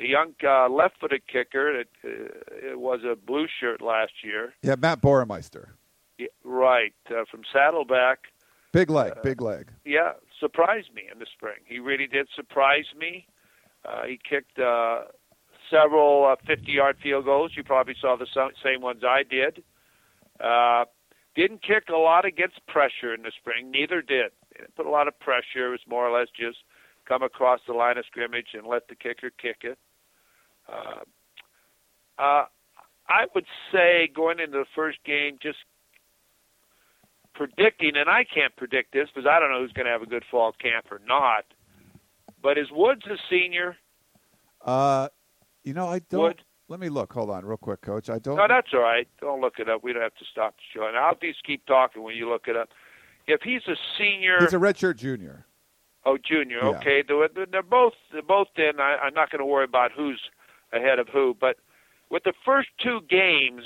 the 0.01 0.09
young 0.09 0.33
uh, 0.43 0.69
left-footed 0.69 1.23
kicker. 1.27 1.81
It, 1.81 1.89
uh, 2.05 2.71
it 2.73 2.81
was 2.81 3.01
a 3.05 3.15
blue 3.15 3.47
shirt 3.61 3.83
last 3.83 4.13
year. 4.25 4.55
Yeah, 4.63 4.77
Matt 4.79 5.01
Boermeester. 5.01 5.69
Yeah, 6.21 6.27
right 6.45 6.93
uh, 7.11 7.25
from 7.31 7.43
Saddleback. 7.51 8.19
Big 8.73 8.91
leg, 8.91 9.13
uh, 9.17 9.23
big 9.23 9.41
leg. 9.41 9.69
Yeah, 9.85 10.13
surprised 10.39 10.93
me 10.95 11.03
in 11.11 11.19
the 11.19 11.27
spring. 11.35 11.59
He 11.65 11.79
really 11.79 12.07
did 12.07 12.29
surprise 12.37 12.85
me. 12.97 13.27
Uh, 13.85 14.05
he 14.05 14.19
kicked 14.29 14.59
uh, 14.59 15.05
several 15.71 16.27
uh, 16.27 16.37
50-yard 16.47 16.99
field 17.03 17.25
goals. 17.25 17.53
You 17.57 17.65
probably 17.65 17.95
saw 18.01 18.17
the 18.17 18.27
same 18.63 18.83
ones 18.83 19.03
I 19.03 19.23
did. 19.23 19.63
Uh, 20.39 20.85
didn't 21.35 21.63
kick 21.63 21.89
a 21.89 21.97
lot 21.97 22.27
against 22.27 22.65
pressure 22.67 23.15
in 23.15 23.23
the 23.23 23.33
spring. 23.41 23.71
Neither 23.71 24.03
did. 24.03 24.33
Didn't 24.57 24.77
put 24.77 24.87
a 24.87 24.91
lot 24.91 25.09
of 25.09 25.19
pressure. 25.19 25.69
It 25.69 25.71
was 25.71 25.81
more 25.89 26.07
or 26.07 26.19
less 26.19 26.29
just 26.39 26.59
come 27.09 27.23
across 27.23 27.61
the 27.67 27.73
line 27.73 27.97
of 27.97 28.05
scrimmage 28.07 28.49
and 28.53 28.67
let 28.67 28.89
the 28.89 28.95
kicker 28.95 29.31
kick 29.31 29.63
it. 29.63 29.79
Uh, 30.69 31.01
uh, 32.19 32.45
I 33.09 33.27
would 33.35 33.47
say 33.73 34.09
going 34.15 34.39
into 34.39 34.59
the 34.59 34.67
first 34.75 34.99
game, 35.05 35.39
just 35.43 35.59
predicting, 37.41 37.97
and 37.97 38.11
I 38.11 38.25
can't 38.25 38.55
predict 38.55 38.93
this 38.93 39.09
because 39.15 39.27
I 39.27 39.41
don't 39.41 39.51
know 39.51 39.63
who's 39.63 39.73
going 39.73 39.87
to 39.87 39.93
have 39.93 40.03
a 40.03 40.07
good 40.07 40.25
fall 40.31 40.53
camp 40.53 40.87
or 40.91 41.01
not. 41.07 41.47
But 42.43 42.59
is 42.59 42.67
Woods 42.71 43.03
a 43.07 43.17
senior? 43.31 43.79
Uh, 44.63 45.09
you 45.65 45.73
know, 45.73 45.89
I 45.89 46.01
don't. 46.01 46.21
Wood? 46.21 46.43
Let 46.69 46.81
me 46.81 46.91
look. 46.91 47.15
Hold 47.15 47.31
on, 47.31 47.47
real 47.47 47.57
quick, 47.57 47.81
Coach. 47.81 48.11
I 48.11 48.19
don't. 48.19 48.37
No, 48.37 48.47
that's 48.47 48.69
all 48.75 48.81
right. 48.81 49.09
Don't 49.23 49.41
look 49.41 49.55
it 49.59 49.71
up. 49.71 49.83
We 49.83 49.95
don't 49.95 50.03
have 50.03 50.15
to 50.17 50.25
stop 50.31 50.55
the 50.57 50.79
show. 50.79 50.87
And 50.87 50.99
I'll 50.99 51.17
just 51.21 51.43
keep 51.45 51.65
talking 51.65 52.03
when 52.03 52.15
you 52.15 52.29
look 52.29 52.47
it 52.47 52.57
up. 52.57 52.69
If 53.27 53.41
he's 53.43 53.63
a 53.69 53.77
senior, 53.99 54.37
he's 54.41 54.53
a 54.53 54.59
redshirt 54.59 54.97
junior. 54.97 55.47
Oh, 56.05 56.19
junior. 56.19 56.61
Okay, 56.63 57.03
they're, 57.07 57.47
they're 57.51 57.63
both 57.63 57.95
they're 58.13 58.23
both 58.23 58.49
in. 58.57 58.81
I, 58.81 58.97
I'm 59.03 59.15
not 59.15 59.31
going 59.31 59.41
to 59.41 59.47
worry 59.47 59.65
about 59.65 59.93
who's 59.93 60.21
ahead 60.75 60.99
of 60.99 61.09
who. 61.09 61.35
But 61.39 61.57
with 62.11 62.25
the 62.25 62.35
first 62.45 62.69
two 62.83 63.01
games, 63.09 63.63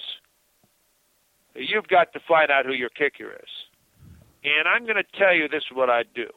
you've 1.55 1.89
got 1.89 2.13
to 2.13 2.21
find 2.27 2.51
out 2.51 2.67
who 2.67 2.73
your 2.73 2.91
kicker 2.91 3.33
is. 3.33 3.51
And 4.45 4.69
I'm 4.69 4.85
going 4.85 4.97
to 4.97 5.19
tell 5.19 5.35
you 5.35 5.49
this 5.49 5.65
is 5.71 5.77
what 5.77 5.91
I'd 5.91 6.13
do. 6.15 6.29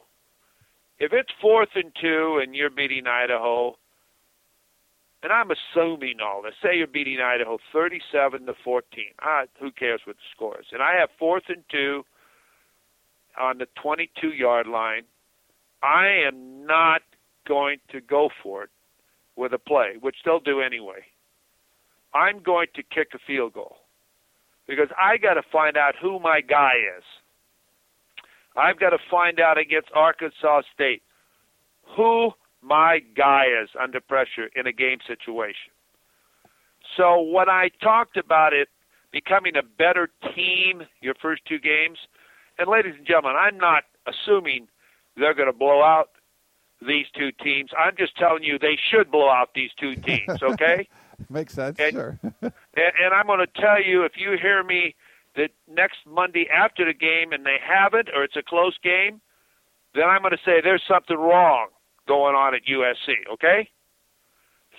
If 0.98 1.12
it's 1.12 1.30
fourth 1.40 1.70
and 1.74 1.92
two 2.00 2.40
and 2.42 2.54
you're 2.54 2.70
beating 2.70 3.06
Idaho, 3.06 3.76
and 5.22 5.32
I'm 5.32 5.50
assuming 5.50 6.16
all 6.24 6.42
this, 6.42 6.54
say 6.62 6.76
you're 6.76 6.86
beating 6.86 7.18
Idaho 7.20 7.58
37 7.72 8.46
to 8.46 8.54
14. 8.64 9.04
Ah, 9.20 9.42
who 9.60 9.70
cares 9.70 10.00
what 10.04 10.16
the 10.16 10.22
score 10.34 10.58
is? 10.60 10.66
And 10.72 10.82
I 10.82 10.98
have 10.98 11.10
fourth 11.18 11.44
and 11.48 11.62
two 11.70 12.04
on 13.38 13.58
the 13.58 13.66
22 13.82 14.28
yard 14.28 14.66
line. 14.66 15.02
I 15.82 16.08
am 16.26 16.66
not 16.66 17.02
going 17.46 17.78
to 17.90 18.00
go 18.00 18.30
for 18.42 18.64
it 18.64 18.70
with 19.36 19.52
a 19.52 19.58
play, 19.58 19.94
which 20.00 20.16
they'll 20.24 20.40
do 20.40 20.60
anyway. 20.60 21.04
I'm 22.14 22.42
going 22.42 22.68
to 22.74 22.82
kick 22.82 23.08
a 23.14 23.18
field 23.24 23.52
goal 23.52 23.76
because 24.68 24.88
I 25.00 25.16
got 25.16 25.34
to 25.34 25.42
find 25.50 25.76
out 25.76 25.94
who 26.00 26.20
my 26.20 26.40
guy 26.40 26.72
is. 26.98 27.04
I've 28.56 28.78
got 28.78 28.90
to 28.90 28.98
find 29.10 29.40
out 29.40 29.58
against 29.58 29.88
Arkansas 29.94 30.62
State 30.72 31.02
who 31.96 32.32
my 32.62 33.00
guy 33.16 33.46
is 33.62 33.70
under 33.80 34.00
pressure 34.00 34.50
in 34.54 34.66
a 34.66 34.72
game 34.72 34.98
situation. 35.06 35.72
So 36.96 37.20
when 37.20 37.48
I 37.48 37.70
talked 37.82 38.16
about 38.16 38.52
it 38.52 38.68
becoming 39.10 39.56
a 39.56 39.62
better 39.62 40.10
team 40.34 40.82
your 41.00 41.14
first 41.20 41.42
two 41.46 41.58
games, 41.58 41.98
and 42.58 42.68
ladies 42.68 42.94
and 42.96 43.06
gentlemen, 43.06 43.36
I'm 43.38 43.56
not 43.56 43.84
assuming 44.06 44.68
they're 45.16 45.34
going 45.34 45.50
to 45.50 45.56
blow 45.56 45.82
out 45.82 46.10
these 46.86 47.06
two 47.16 47.32
teams. 47.32 47.70
I'm 47.78 47.96
just 47.96 48.16
telling 48.16 48.42
you 48.42 48.58
they 48.58 48.78
should 48.90 49.10
blow 49.10 49.30
out 49.30 49.50
these 49.54 49.70
two 49.78 49.96
teams, 49.96 50.42
okay? 50.42 50.88
Makes 51.28 51.54
sense, 51.54 51.78
and, 51.80 51.92
sure. 51.92 52.18
and, 52.78 52.92
and 53.04 53.14
I'm 53.14 53.26
going 53.26 53.40
to 53.40 53.60
tell 53.60 53.82
you 53.82 54.04
if 54.04 54.12
you 54.16 54.36
hear 54.40 54.62
me 54.62 54.94
that 55.36 55.50
next 55.70 55.98
Monday 56.06 56.48
after 56.54 56.84
the 56.84 56.94
game 56.94 57.32
and 57.32 57.44
they 57.44 57.58
haven't 57.62 58.08
or 58.14 58.24
it's 58.24 58.36
a 58.36 58.42
close 58.42 58.76
game, 58.82 59.20
then 59.94 60.04
I'm 60.04 60.22
going 60.22 60.32
to 60.32 60.44
say 60.44 60.60
there's 60.62 60.82
something 60.86 61.16
wrong 61.16 61.68
going 62.06 62.34
on 62.34 62.54
at 62.54 62.62
USC, 62.64 63.32
okay? 63.32 63.68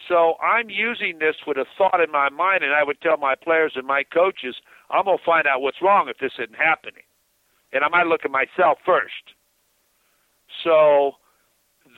So 0.07 0.35
I'm 0.41 0.69
using 0.69 1.19
this 1.19 1.35
with 1.45 1.57
a 1.57 1.65
thought 1.77 1.99
in 2.01 2.11
my 2.11 2.29
mind, 2.29 2.63
and 2.63 2.73
I 2.73 2.83
would 2.83 3.01
tell 3.01 3.17
my 3.17 3.35
players 3.35 3.73
and 3.75 3.85
my 3.85 4.03
coaches, 4.03 4.55
I'm 4.89 5.05
going 5.05 5.17
to 5.17 5.23
find 5.23 5.45
out 5.45 5.61
what's 5.61 5.81
wrong 5.81 6.09
if 6.09 6.17
this 6.17 6.33
isn't 6.39 6.55
happening. 6.55 7.03
And 7.73 7.83
I 7.83 7.89
might 7.89 8.07
look 8.07 8.21
at 8.25 8.31
myself 8.31 8.79
first. 8.85 9.35
So 10.63 11.13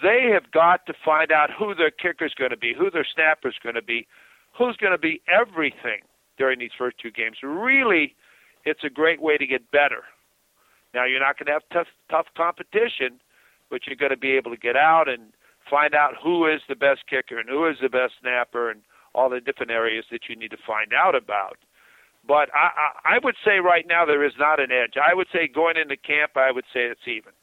they 0.03 0.29
have 0.33 0.51
got 0.51 0.85
to 0.87 0.93
find 1.05 1.31
out 1.31 1.49
who 1.57 1.73
their 1.75 1.91
kicker 1.91 2.25
is 2.25 2.33
going 2.33 2.51
to 2.51 2.57
be, 2.57 2.73
who 2.77 2.91
their 2.91 3.07
snapper 3.15 3.49
is 3.49 3.55
going 3.63 3.75
to 3.75 3.81
be, 3.81 4.07
who's 4.57 4.77
going 4.77 4.91
to 4.91 4.97
be 4.97 5.21
everything 5.27 6.01
during 6.37 6.59
these 6.59 6.71
first 6.77 6.97
two 6.97 7.11
games. 7.11 7.37
Really, 7.43 8.15
it's 8.65 8.83
a 8.83 8.89
great 8.89 9.21
way 9.21 9.37
to 9.37 9.45
get 9.45 9.71
better. 9.71 10.03
Now 10.93 11.05
you're 11.05 11.19
not 11.19 11.37
going 11.37 11.47
to 11.47 11.53
have 11.53 11.63
tough 11.71 11.87
tough 12.09 12.27
competition, 12.35 13.19
but 13.69 13.81
you're 13.87 13.95
going 13.95 14.11
to 14.11 14.17
be 14.17 14.31
able 14.31 14.51
to 14.51 14.57
get 14.57 14.75
out 14.75 15.07
and 15.07 15.33
find 15.69 15.95
out 15.95 16.13
who 16.21 16.47
is 16.47 16.61
the 16.67 16.75
best 16.75 17.01
kicker 17.09 17.39
and 17.39 17.49
who 17.49 17.67
is 17.67 17.77
the 17.81 17.89
best 17.89 18.13
snapper 18.21 18.69
and 18.69 18.81
all 19.13 19.29
the 19.29 19.39
different 19.39 19.71
areas 19.71 20.05
that 20.11 20.21
you 20.29 20.35
need 20.35 20.51
to 20.51 20.57
find 20.65 20.93
out 20.93 21.15
about. 21.15 21.57
But 22.27 22.49
I, 22.53 22.69
I, 22.77 23.15
I 23.15 23.19
would 23.23 23.35
say 23.43 23.59
right 23.59 23.85
now 23.87 24.05
there 24.05 24.23
is 24.23 24.33
not 24.37 24.59
an 24.59 24.71
edge. 24.71 24.93
I 24.97 25.13
would 25.13 25.27
say 25.33 25.47
going 25.47 25.75
into 25.77 25.97
camp, 25.97 26.33
I 26.35 26.51
would 26.51 26.65
say 26.73 26.81
it's 26.81 27.07
even. 27.07 27.33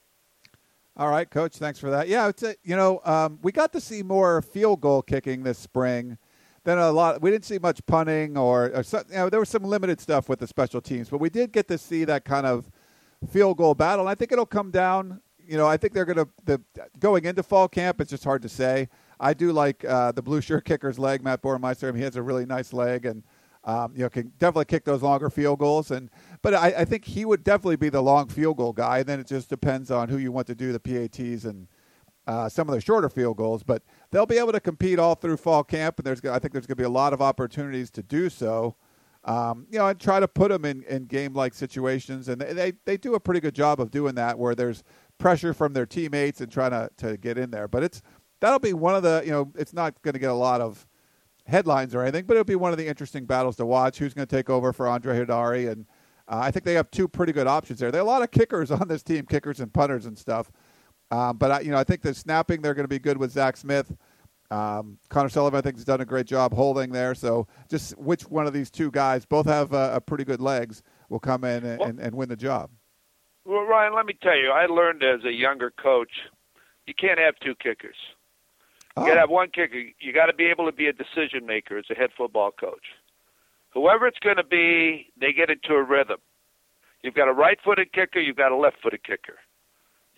All 0.96 1.08
right, 1.08 1.28
Coach. 1.28 1.56
Thanks 1.56 1.78
for 1.78 1.90
that. 1.90 2.08
Yeah, 2.08 2.28
it's 2.28 2.42
a, 2.42 2.54
you 2.62 2.76
know 2.76 3.00
um, 3.04 3.38
we 3.42 3.52
got 3.52 3.72
to 3.72 3.80
see 3.80 4.02
more 4.02 4.42
field 4.42 4.80
goal 4.80 5.02
kicking 5.02 5.42
this 5.42 5.58
spring 5.58 6.18
than 6.68 6.78
a 6.78 6.92
lot. 6.92 7.22
We 7.22 7.30
didn't 7.30 7.46
see 7.46 7.58
much 7.58 7.84
punting 7.86 8.36
or, 8.36 8.66
or 8.66 8.82
you 8.82 9.14
know, 9.14 9.30
there 9.30 9.40
was 9.40 9.48
some 9.48 9.64
limited 9.64 10.00
stuff 10.00 10.28
with 10.28 10.38
the 10.38 10.46
special 10.46 10.82
teams, 10.82 11.08
but 11.08 11.18
we 11.18 11.30
did 11.30 11.50
get 11.50 11.66
to 11.68 11.78
see 11.78 12.04
that 12.04 12.24
kind 12.24 12.46
of 12.46 12.70
field 13.30 13.56
goal 13.56 13.74
battle. 13.74 14.04
And 14.04 14.10
I 14.10 14.14
think 14.14 14.32
it'll 14.32 14.46
come 14.46 14.70
down. 14.70 15.22
You 15.38 15.56
know, 15.56 15.66
I 15.66 15.78
think 15.78 15.94
they're 15.94 16.04
going 16.04 16.18
to 16.18 16.28
the 16.44 16.60
going 16.98 17.24
into 17.24 17.42
fall 17.42 17.68
camp. 17.68 18.02
It's 18.02 18.10
just 18.10 18.22
hard 18.22 18.42
to 18.42 18.50
say. 18.50 18.88
I 19.18 19.32
do 19.32 19.50
like 19.50 19.82
uh, 19.84 20.12
the 20.12 20.20
blue 20.20 20.42
shirt 20.42 20.66
kicker's 20.66 20.98
leg, 20.98 21.24
Matt 21.24 21.40
Boermeester. 21.40 21.88
I 21.88 21.92
mean, 21.92 21.98
he 21.98 22.04
has 22.04 22.16
a 22.16 22.22
really 22.22 22.44
nice 22.44 22.74
leg 22.74 23.06
and 23.06 23.22
um, 23.64 23.92
you 23.94 24.02
know, 24.02 24.10
can 24.10 24.32
definitely 24.38 24.66
kick 24.66 24.84
those 24.84 25.02
longer 25.02 25.30
field 25.30 25.58
goals. 25.58 25.90
And 25.90 26.10
but 26.42 26.54
I, 26.54 26.66
I, 26.78 26.84
think 26.84 27.04
he 27.04 27.24
would 27.24 27.44
definitely 27.44 27.76
be 27.76 27.88
the 27.88 28.00
long 28.00 28.28
field 28.28 28.56
goal 28.56 28.72
guy. 28.72 29.00
And 29.00 29.06
then 29.06 29.20
it 29.20 29.26
just 29.26 29.50
depends 29.50 29.90
on 29.90 30.08
who 30.08 30.16
you 30.16 30.32
want 30.32 30.46
to 30.46 30.54
do 30.54 30.72
the 30.72 30.80
PATs 30.80 31.44
and 31.44 31.66
uh, 32.28 32.48
some 32.48 32.68
of 32.68 32.74
the 32.74 32.80
shorter 32.80 33.08
field 33.08 33.38
goals. 33.38 33.62
But 33.64 33.82
they'll 34.10 34.26
be 34.26 34.38
able 34.38 34.52
to 34.52 34.60
compete 34.60 34.98
all 34.98 35.16
through 35.16 35.38
fall 35.38 35.64
camp, 35.64 35.98
and 35.98 36.06
there's 36.06 36.24
I 36.24 36.38
think 36.38 36.52
there's 36.52 36.66
going 36.66 36.76
to 36.76 36.82
be 36.82 36.84
a 36.84 36.90
lot 36.90 37.12
of 37.12 37.20
opportunities 37.20 37.90
to 37.92 38.02
do 38.02 38.28
so. 38.28 38.76
Um, 39.24 39.66
you 39.70 39.78
know, 39.78 39.88
and 39.88 39.98
try 39.98 40.20
to 40.20 40.28
put 40.28 40.50
them 40.50 40.64
in, 40.64 40.84
in 40.84 41.06
game 41.06 41.34
like 41.34 41.52
situations, 41.52 42.28
and 42.28 42.40
they, 42.40 42.52
they 42.52 42.72
they 42.84 42.96
do 42.96 43.14
a 43.14 43.20
pretty 43.20 43.40
good 43.40 43.54
job 43.54 43.80
of 43.80 43.90
doing 43.90 44.14
that, 44.14 44.38
where 44.38 44.54
there's 44.54 44.84
pressure 45.18 45.52
from 45.52 45.72
their 45.72 45.86
teammates 45.86 46.40
and 46.40 46.52
trying 46.52 46.70
to 46.70 46.90
to 46.98 47.16
get 47.16 47.36
in 47.36 47.50
there. 47.50 47.66
But 47.66 47.82
it's 47.82 48.02
that'll 48.40 48.60
be 48.60 48.74
one 48.74 48.94
of 48.94 49.02
the 49.02 49.22
you 49.24 49.32
know 49.32 49.50
it's 49.56 49.72
not 49.72 50.00
going 50.02 50.12
to 50.12 50.20
get 50.20 50.30
a 50.30 50.34
lot 50.34 50.60
of 50.60 50.86
headlines 51.46 51.94
or 51.94 52.02
anything, 52.02 52.26
but 52.26 52.34
it'll 52.34 52.44
be 52.44 52.56
one 52.56 52.72
of 52.72 52.78
the 52.78 52.86
interesting 52.86 53.24
battles 53.24 53.56
to 53.56 53.66
watch. 53.66 53.98
Who's 53.98 54.14
going 54.14 54.28
to 54.28 54.36
take 54.36 54.50
over 54.50 54.72
for 54.72 54.86
Andre 54.86 55.18
Heidari? 55.18 55.70
And 55.70 55.86
uh, 56.28 56.40
I 56.42 56.50
think 56.50 56.64
they 56.64 56.74
have 56.74 56.90
two 56.90 57.08
pretty 57.08 57.32
good 57.32 57.46
options 57.46 57.80
there. 57.80 57.90
There 57.90 58.00
are 58.00 58.04
a 58.04 58.06
lot 58.06 58.22
of 58.22 58.30
kickers 58.30 58.70
on 58.70 58.86
this 58.86 59.02
team, 59.02 59.26
kickers 59.26 59.60
and 59.60 59.72
punters 59.72 60.06
and 60.06 60.16
stuff. 60.16 60.52
Um, 61.10 61.36
but 61.36 61.50
I, 61.50 61.60
you 61.60 61.70
know, 61.70 61.78
I 61.78 61.84
think 61.84 62.02
the 62.02 62.14
snapping 62.14 62.60
they're 62.60 62.74
going 62.74 62.84
to 62.84 62.88
be 62.88 62.98
good 62.98 63.16
with 63.16 63.32
Zach 63.32 63.56
Smith. 63.56 63.96
Um, 64.50 64.98
Connor 65.10 65.28
Sullivan, 65.28 65.58
I 65.58 65.60
think, 65.60 65.76
has 65.76 65.84
done 65.84 66.00
a 66.00 66.06
great 66.06 66.26
job 66.26 66.54
holding 66.54 66.90
there. 66.90 67.14
So, 67.14 67.46
just 67.70 67.98
which 67.98 68.22
one 68.22 68.46
of 68.46 68.52
these 68.52 68.70
two 68.70 68.90
guys, 68.90 69.26
both 69.26 69.46
have 69.46 69.74
uh, 69.74 69.90
a 69.92 70.00
pretty 70.00 70.24
good 70.24 70.40
legs, 70.40 70.82
will 71.08 71.20
come 71.20 71.44
in 71.44 71.64
and, 71.64 71.78
well, 71.78 71.88
and, 71.88 72.00
and 72.00 72.14
win 72.14 72.28
the 72.28 72.36
job? 72.36 72.70
Well, 73.44 73.64
Ryan, 73.64 73.94
let 73.94 74.06
me 74.06 74.16
tell 74.22 74.36
you, 74.36 74.50
I 74.50 74.66
learned 74.66 75.02
as 75.02 75.24
a 75.24 75.32
younger 75.32 75.70
coach, 75.70 76.10
you 76.86 76.94
can't 76.94 77.18
have 77.18 77.34
two 77.42 77.54
kickers. 77.54 77.96
You 78.96 79.04
oh. 79.04 79.06
got 79.06 79.14
to 79.14 79.20
have 79.20 79.30
one 79.30 79.48
kicker. 79.50 79.78
You 80.00 80.12
got 80.12 80.26
to 80.26 80.34
be 80.34 80.46
able 80.46 80.66
to 80.66 80.72
be 80.72 80.86
a 80.86 80.92
decision 80.92 81.46
maker 81.46 81.78
as 81.78 81.84
a 81.90 81.94
head 81.94 82.10
football 82.16 82.50
coach. 82.50 82.84
Whoever 83.74 84.06
it's 84.06 84.18
going 84.18 84.36
to 84.36 84.44
be, 84.44 85.12
they 85.20 85.32
get 85.32 85.50
into 85.50 85.74
a 85.74 85.82
rhythm. 85.82 86.18
You've 87.02 87.14
got 87.14 87.28
a 87.28 87.32
right-footed 87.32 87.92
kicker. 87.92 88.18
You've 88.18 88.36
got 88.36 88.50
a 88.50 88.56
left-footed 88.56 89.04
kicker. 89.04 89.36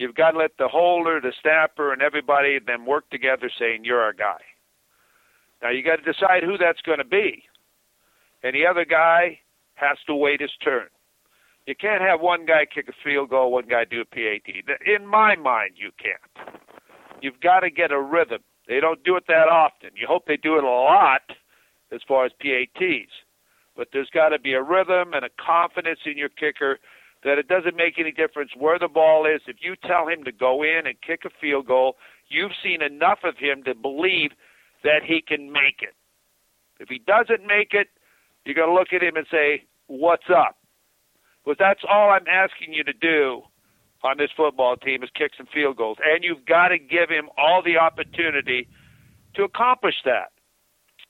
You've 0.01 0.15
got 0.15 0.31
to 0.31 0.39
let 0.39 0.53
the 0.59 0.67
holder, 0.67 1.21
the 1.21 1.35
snapper, 1.43 1.93
and 1.93 2.01
everybody 2.01 2.59
then 2.59 2.87
work 2.87 3.11
together 3.11 3.51
saying, 3.59 3.85
you're 3.85 4.01
our 4.01 4.15
guy. 4.15 4.41
Now 5.63 5.69
you 5.69 5.85
got 5.85 5.97
to 5.97 6.13
decide 6.13 6.43
who 6.43 6.57
that's 6.57 6.81
going 6.81 7.01
to 7.01 7.05
be. 7.05 7.45
And 8.43 8.55
the 8.55 8.65
other 8.67 8.87
guy 8.87 9.41
has 9.75 9.99
to 10.07 10.15
wait 10.15 10.41
his 10.41 10.53
turn. 10.65 10.87
You 11.67 11.75
can't 11.75 12.01
have 12.01 12.23
one 12.23 12.47
guy 12.47 12.65
kick 12.65 12.89
a 12.89 12.93
field 13.05 13.29
goal, 13.29 13.53
one 13.53 13.67
guy 13.69 13.85
do 13.85 14.01
a 14.01 14.07
PAT. 14.07 14.51
In 14.87 15.07
my 15.07 15.37
mind, 15.37 15.73
you 15.77 15.91
can't. 16.03 16.49
You've 17.21 17.41
got 17.43 17.61
to 17.61 17.71
get 17.71 17.93
a 17.93 18.01
rhythm. 18.01 18.41
They 18.69 18.81
don't 18.81 19.05
do 19.05 19.17
it 19.17 19.25
that 19.29 19.49
often. 19.49 19.91
You 19.97 20.07
hope 20.07 20.25
they 20.27 20.39
do 20.39 20.57
it 20.57 20.65
a 20.65 20.67
lot 20.67 21.21
as 21.93 22.01
far 22.09 22.25
as 22.25 22.33
PATs. 22.41 23.13
But 23.77 23.89
there's 23.93 24.09
got 24.15 24.31
to 24.31 24.39
be 24.39 24.55
a 24.55 24.63
rhythm 24.63 25.13
and 25.13 25.27
a 25.27 25.31
confidence 25.39 26.01
in 26.07 26.17
your 26.17 26.31
kicker 26.31 26.79
that 27.25 27.39
it 27.39 27.49
doesn't 27.49 27.77
make 27.77 27.99
any 27.99 28.13
difference 28.13 28.53
where 28.57 28.79
the 28.79 28.89
ball 28.89 29.27
is. 29.27 29.43
If 29.47 29.57
you 29.61 29.77
tell 29.77 30.09
him 30.09 30.25
to 30.25 30.33
go 30.33 30.63
in 30.63 30.87
and 30.87 31.01
kick 31.01 31.23
a 31.25 31.31
field 31.41 31.67
goal, 31.67 31.97
you've 32.29 32.53
seen 32.63 32.83
enough 32.83 33.21
of 33.25 33.37
him 33.37 33.63
to 33.65 33.75
believe 33.75 34.31
that 34.83 35.03
he 35.05 35.23
can 35.27 35.53
make 35.53 35.83
it. 35.83 35.95
If 36.79 36.89
he 36.89 36.99
doesn't 36.99 37.47
make 37.47 37.73
it, 37.73 37.89
you're 38.45 38.55
going 38.55 38.71
to 38.71 38.75
look 38.75 38.93
at 38.95 39.03
him 39.03 39.17
and 39.17 39.27
say, 39.31 39.65
What's 39.87 40.31
up? 40.35 40.57
But 41.45 41.57
that's 41.59 41.81
all 41.89 42.11
I'm 42.11 42.29
asking 42.29 42.73
you 42.73 42.85
to 42.85 42.93
do 42.93 43.43
on 44.05 44.19
this 44.19 44.31
football 44.37 44.77
team 44.77 45.03
is 45.03 45.11
kick 45.15 45.33
some 45.37 45.49
field 45.53 45.77
goals. 45.77 45.99
And 46.03 46.23
you've 46.23 46.47
got 46.47 46.69
to 46.69 46.79
give 46.79 47.11
him 47.11 47.29
all 47.37 47.61
the 47.63 47.77
opportunity 47.77 48.69
to 49.35 49.43
accomplish 49.43 49.97
that. 50.05 50.31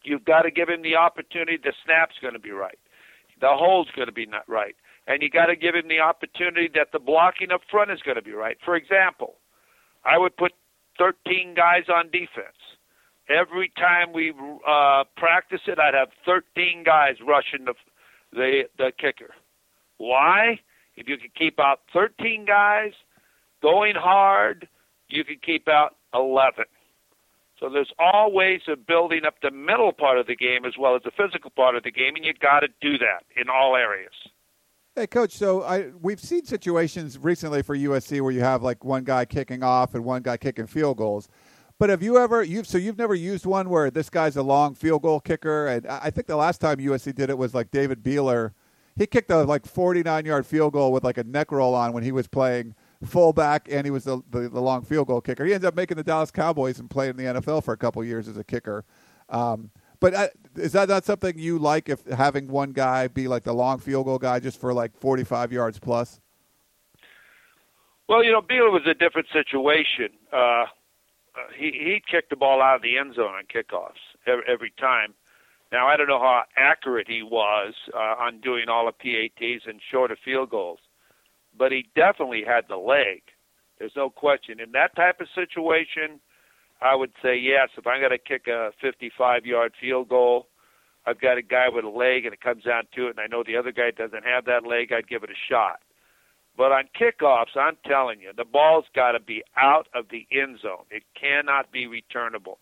You've 0.03 0.25
got 0.25 0.43
to 0.43 0.51
give 0.51 0.69
him 0.69 0.83
the 0.83 0.97
opportunity. 0.97 1.59
The 1.63 1.75
snap's 1.85 2.15
going 2.23 2.33
to 2.33 2.41
be 2.41 2.53
right. 2.53 2.79
The 3.41 3.51
hold's 3.51 3.91
going 3.91 4.09
to 4.09 4.13
be 4.13 4.25
not 4.25 4.49
right 4.49 4.75
and 5.11 5.23
you 5.23 5.29
got 5.29 5.47
to 5.47 5.57
give 5.57 5.75
him 5.75 5.89
the 5.89 5.99
opportunity 5.99 6.71
that 6.73 6.93
the 6.93 7.01
blocking 7.01 7.51
up 7.51 7.63
front 7.69 7.91
is 7.91 7.99
going 8.05 8.15
to 8.15 8.23
be 8.23 8.33
right. 8.33 8.57
For 8.65 8.77
example, 8.77 9.39
I 10.05 10.17
would 10.17 10.37
put 10.37 10.53
13 10.99 11.55
guys 11.57 11.83
on 11.93 12.07
defense. 12.07 12.57
Every 13.29 13.73
time 13.77 14.13
we 14.13 14.33
uh, 14.67 15.05
practice 15.17 15.63
it, 15.67 15.81
I'd 15.81 15.95
have 15.95 16.11
13 16.25 16.85
guys 16.85 17.17
rushing 17.27 17.65
the 17.65 17.75
the 18.33 18.63
the 18.79 18.93
kicker. 18.99 19.35
Why? 19.99 20.61
If 20.95 21.09
you 21.09 21.17
can 21.17 21.31
keep 21.37 21.59
out 21.59 21.81
13 21.93 22.45
guys 22.47 22.93
going 23.63 23.95
hard, 23.97 24.69
you 25.09 25.25
can 25.25 25.39
keep 25.45 25.69
out 25.69 25.97
11. 26.15 26.65
So 27.59 27.69
there's 27.69 27.93
all 27.99 28.33
ways 28.33 28.63
of 28.69 28.87
building 28.87 29.23
up 29.27 29.35
the 29.43 29.51
mental 29.51 29.93
part 29.93 30.19
of 30.19 30.27
the 30.27 30.37
game 30.37 30.65
as 30.65 30.75
well 30.79 30.95
as 30.95 31.03
the 31.03 31.11
physical 31.11 31.51
part 31.51 31.75
of 31.75 31.83
the 31.83 31.91
game, 31.91 32.15
and 32.15 32.25
you 32.25 32.33
got 32.35 32.61
to 32.61 32.69
do 32.81 32.97
that 32.99 33.25
in 33.37 33.49
all 33.49 33.77
areas. 33.77 34.15
Hey, 35.01 35.07
coach. 35.07 35.33
So 35.33 35.63
I 35.63 35.93
we've 36.03 36.21
seen 36.21 36.45
situations 36.45 37.17
recently 37.17 37.63
for 37.63 37.75
USC 37.75 38.21
where 38.21 38.33
you 38.33 38.43
have 38.43 38.63
like 38.63 38.85
one 38.85 39.03
guy 39.03 39.25
kicking 39.25 39.63
off 39.63 39.95
and 39.95 40.05
one 40.05 40.21
guy 40.21 40.37
kicking 40.37 40.67
field 40.67 40.99
goals. 40.99 41.31
But 41.79 41.89
have 41.89 42.03
you 42.03 42.19
ever 42.19 42.43
you've 42.43 42.67
so 42.67 42.77
you've 42.77 42.99
never 42.99 43.15
used 43.15 43.47
one 43.47 43.71
where 43.71 43.91
this 43.91 44.11
guy's 44.11 44.37
a 44.37 44.43
long 44.43 44.75
field 44.75 45.01
goal 45.01 45.19
kicker? 45.19 45.69
And 45.69 45.87
I 45.87 46.11
think 46.11 46.27
the 46.27 46.37
last 46.37 46.61
time 46.61 46.77
USC 46.77 47.15
did 47.15 47.31
it 47.31 47.39
was 47.39 47.55
like 47.55 47.71
David 47.71 48.03
Buehler. 48.03 48.53
He 48.95 49.07
kicked 49.07 49.31
a 49.31 49.43
like 49.45 49.65
49 49.65 50.27
yard 50.27 50.45
field 50.45 50.75
goal 50.75 50.93
with 50.93 51.03
like 51.03 51.17
a 51.17 51.25
neck 51.25 51.51
roll 51.51 51.75
on 51.75 51.95
when 51.95 52.03
he 52.03 52.13
was 52.13 52.29
playing 52.29 52.75
fullback 53.03 53.69
and 53.71 53.87
he 53.87 53.91
was 53.91 54.05
the, 54.05 54.21
the, 54.29 54.51
the 54.51 54.61
long 54.61 54.83
field 54.83 55.07
goal 55.07 55.23
kicker. 55.23 55.47
He 55.47 55.55
ended 55.55 55.67
up 55.67 55.75
making 55.75 55.97
the 55.97 56.05
Dallas 56.05 56.31
Cowboys 56.31 56.79
and 56.79 56.91
played 56.91 57.09
in 57.09 57.17
the 57.17 57.41
NFL 57.41 57.65
for 57.65 57.73
a 57.73 57.79
couple 57.79 58.05
years 58.05 58.29
as 58.29 58.37
a 58.37 58.45
kicker. 58.45 58.85
Um, 59.31 59.71
but 60.01 60.15
uh, 60.15 60.29
is 60.57 60.73
that 60.73 60.89
not 60.89 61.05
something 61.05 61.39
you 61.39 61.59
like? 61.59 61.89
If 61.89 62.05
having 62.07 62.49
one 62.49 62.73
guy 62.73 63.09
be 63.09 63.29
like 63.29 63.45
the 63.45 63.53
long 63.53 63.79
field 63.79 64.07
goal 64.07 64.19
guy 64.19 64.41
just 64.41 64.61
for 64.61 64.73
like 64.73 64.97
forty-five 64.97 65.53
yards 65.53 65.79
plus. 65.79 66.21
Well, 68.09 68.25
you 68.25 68.33
know, 68.33 68.43
Buehler 68.43 68.73
was 68.73 68.83
a 68.87 68.95
different 68.95 69.29
situation. 69.33 70.09
Uh, 70.33 70.65
he 71.57 71.71
he 71.71 72.03
kicked 72.11 72.31
the 72.31 72.37
ball 72.37 72.61
out 72.61 72.77
of 72.77 72.83
the 72.83 72.99
end 72.99 73.15
zone 73.15 73.35
on 73.35 73.45
kickoffs 73.45 74.03
every, 74.27 74.45
every 74.49 74.73
time. 74.79 75.15
Now 75.71 75.87
I 75.87 75.97
don't 75.97 76.09
know 76.09 76.19
how 76.19 76.43
accurate 76.57 77.07
he 77.09 77.23
was 77.23 77.75
uh, 77.95 78.17
on 78.19 78.41
doing 78.41 78.69
all 78.69 78.87
the 78.87 78.93
PATs 78.93 79.67
and 79.67 79.81
shorter 79.91 80.17
field 80.25 80.51
goals, 80.51 80.81
but 81.57 81.71
he 81.71 81.89
definitely 81.95 82.43
had 82.45 82.65
the 82.69 82.77
leg. 82.77 83.23
There's 83.79 83.93
no 83.95 84.11
question. 84.11 84.61
In 84.61 84.73
that 84.73 84.97
type 84.97 85.21
of 85.21 85.29
situation, 85.35 86.21
I 86.83 86.95
would 86.95 87.13
say 87.23 87.37
yes. 87.37 87.69
If 87.77 87.87
I'm 87.87 88.01
going 88.01 88.11
to 88.11 88.19
kick 88.19 88.47
a 88.47 88.71
55 88.81 89.45
yard 89.45 89.73
field 89.81 90.09
goal, 90.09 90.49
I've 91.07 91.21
got 91.21 91.39
a 91.39 91.43
guy 91.43 91.69
with 91.69 91.85
a 91.85 91.89
leg 91.89 92.25
and 92.25 92.35
it 92.35 92.41
comes 92.41 92.65
down 92.65 92.85
to 92.95 93.07
it, 93.07 93.11
and 93.11 93.21
I 93.21 93.27
know 93.27 93.43
the 93.45 93.57
other 93.57 93.73
guy 93.73 93.91
doesn't 93.91 94.25
have 94.25 94.45
that 94.47 94.67
leg, 94.67 94.93
I'd 94.93 95.09
give 95.09 95.23
it 95.23 95.31
a 95.31 95.51
shot. 95.51 95.81
But 96.57 96.73
on 96.73 96.85
kickoffs, 96.99 97.57
I'm 97.57 97.77
telling 97.87 98.21
you, 98.21 98.33
the 98.37 98.45
ball's 98.45 98.85
got 98.95 99.13
to 99.13 99.21
be 99.21 99.43
out 99.57 99.89
of 99.95 100.07
the 100.11 100.27
end 100.31 100.59
zone. 100.61 100.85
It 100.91 101.05
cannot 101.19 101.73
be 101.73 101.87
returnable. 101.87 102.59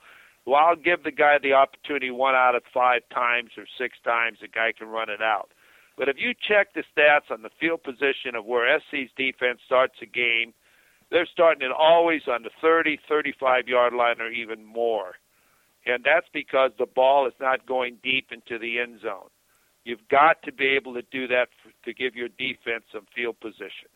Well, 0.47 0.61
I'll 0.61 0.77
give 0.77 1.03
the 1.03 1.11
guy 1.11 1.39
the 1.43 1.55
opportunity 1.55 2.11
one 2.11 2.35
out 2.35 2.55
of 2.55 2.63
five 2.73 3.03
times 3.13 3.51
or 3.57 3.65
six 3.77 3.99
times, 4.05 4.39
the 4.41 4.49
guy 4.49 4.73
can 4.77 4.89
run 4.89 5.11
it 5.11 5.21
out. 5.21 5.51
But 5.97 6.09
if 6.09 6.17
you 6.19 6.33
check 6.33 6.75
the 6.75 6.85
stats 6.97 7.31
on 7.31 7.43
the 7.43 7.51
field 7.61 7.83
position 7.83 8.37
of 8.37 8.45
where 8.45 8.79
SC's 8.79 9.11
defense 9.17 9.61
starts 9.65 9.95
a 10.03 10.07
game– 10.07 10.55
they're 11.11 11.29
starting 11.31 11.62
it 11.62 11.73
always 11.73 12.23
on 12.29 12.42
the 12.42 12.51
30, 12.61 12.99
35 13.09 13.68
yard 13.68 13.94
line 13.94 14.21
or 14.21 14.31
even 14.31 14.64
more. 14.64 15.14
And 15.87 16.05
that's 16.05 16.27
because 16.33 16.73
the 16.79 16.87
ball 16.87 17.27
is 17.27 17.33
not 17.40 17.66
going 17.66 17.99
deep 18.03 18.29
into 18.31 18.59
the 18.59 18.79
end 18.79 19.01
zone. 19.01 19.29
You've 19.85 20.07
got 20.11 20.42
to 20.42 20.53
be 20.53 20.66
able 20.66 20.94
to 20.94 21.03
do 21.11 21.27
that 21.29 21.49
for, 21.62 21.71
to 21.85 21.94
give 21.94 22.14
your 22.14 22.29
defense 22.29 22.85
some 22.92 23.07
field 23.14 23.40
position. 23.40 23.88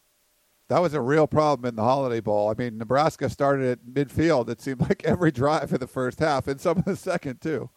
That 0.69 0.81
was 0.81 0.95
a 0.95 1.03
real 1.03 1.27
problem 1.27 1.69
in 1.69 1.77
the 1.77 1.83
Holiday 1.83 2.21
Bowl. 2.21 2.49
I 2.49 2.55
mean, 2.57 2.79
Nebraska 2.79 3.29
started 3.29 3.67
at 3.67 3.85
midfield. 3.85 4.49
It 4.49 4.63
seemed 4.63 4.81
like 4.81 5.05
every 5.05 5.31
drive 5.31 5.71
in 5.71 5.81
the 5.81 5.87
first 5.87 6.19
half, 6.21 6.47
and 6.47 6.59
some 6.59 6.79
of 6.79 6.87
the 6.87 6.97
second 6.97 7.43
too. 7.43 7.69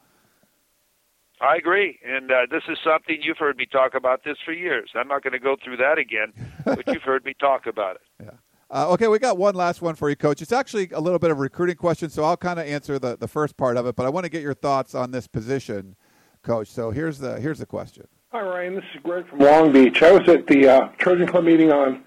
I 1.41 1.57
agree, 1.57 1.99
and 2.05 2.31
uh, 2.31 2.45
this 2.49 2.63
is 2.69 2.77
something 2.81 3.17
you've 3.21 3.37
heard 3.37 3.57
me 3.57 3.65
talk 3.65 3.93
about 3.93 4.23
this 4.23 4.37
for 4.45 4.53
years. 4.53 4.91
I'm 4.95 5.09
not 5.09 5.21
going 5.21 5.33
to 5.33 5.39
go 5.39 5.57
through 5.61 5.75
that 5.77 5.97
again, 5.97 6.31
but 6.63 6.87
you've 6.87 7.03
heard 7.03 7.25
me 7.25 7.33
talk 7.37 7.65
about 7.65 7.97
it. 7.97 8.01
Yeah. 8.23 8.31
Uh, 8.75 8.89
okay, 8.89 9.07
we 9.07 9.17
got 9.17 9.37
one 9.37 9.55
last 9.55 9.81
one 9.81 9.95
for 9.95 10.09
you, 10.09 10.17
Coach. 10.17 10.41
It's 10.41 10.51
actually 10.51 10.89
a 10.91 10.99
little 10.99 11.17
bit 11.17 11.31
of 11.31 11.37
a 11.37 11.39
recruiting 11.39 11.77
question, 11.77 12.09
so 12.09 12.25
I'll 12.25 12.35
kind 12.35 12.59
of 12.59 12.67
answer 12.67 12.99
the, 12.99 13.15
the 13.15 13.27
first 13.27 13.55
part 13.55 13.77
of 13.77 13.85
it, 13.85 13.95
but 13.95 14.05
I 14.05 14.09
want 14.09 14.25
to 14.25 14.29
get 14.29 14.41
your 14.41 14.53
thoughts 14.53 14.93
on 14.93 15.11
this 15.11 15.27
position, 15.27 15.95
Coach. 16.43 16.67
So 16.67 16.91
here's 16.91 17.19
the 17.19 17.39
here's 17.39 17.59
the 17.59 17.65
question. 17.65 18.05
Hi, 18.33 18.41
Ryan. 18.41 18.75
This 18.75 18.83
is 18.93 18.99
Greg 19.01 19.29
from 19.29 19.39
Long 19.39 19.71
Beach. 19.71 20.03
I 20.03 20.11
was 20.11 20.27
at 20.27 20.47
the 20.47 20.67
uh, 20.67 20.89
Trojan 20.97 21.25
Club 21.25 21.45
meeting 21.45 21.71
on 21.71 22.03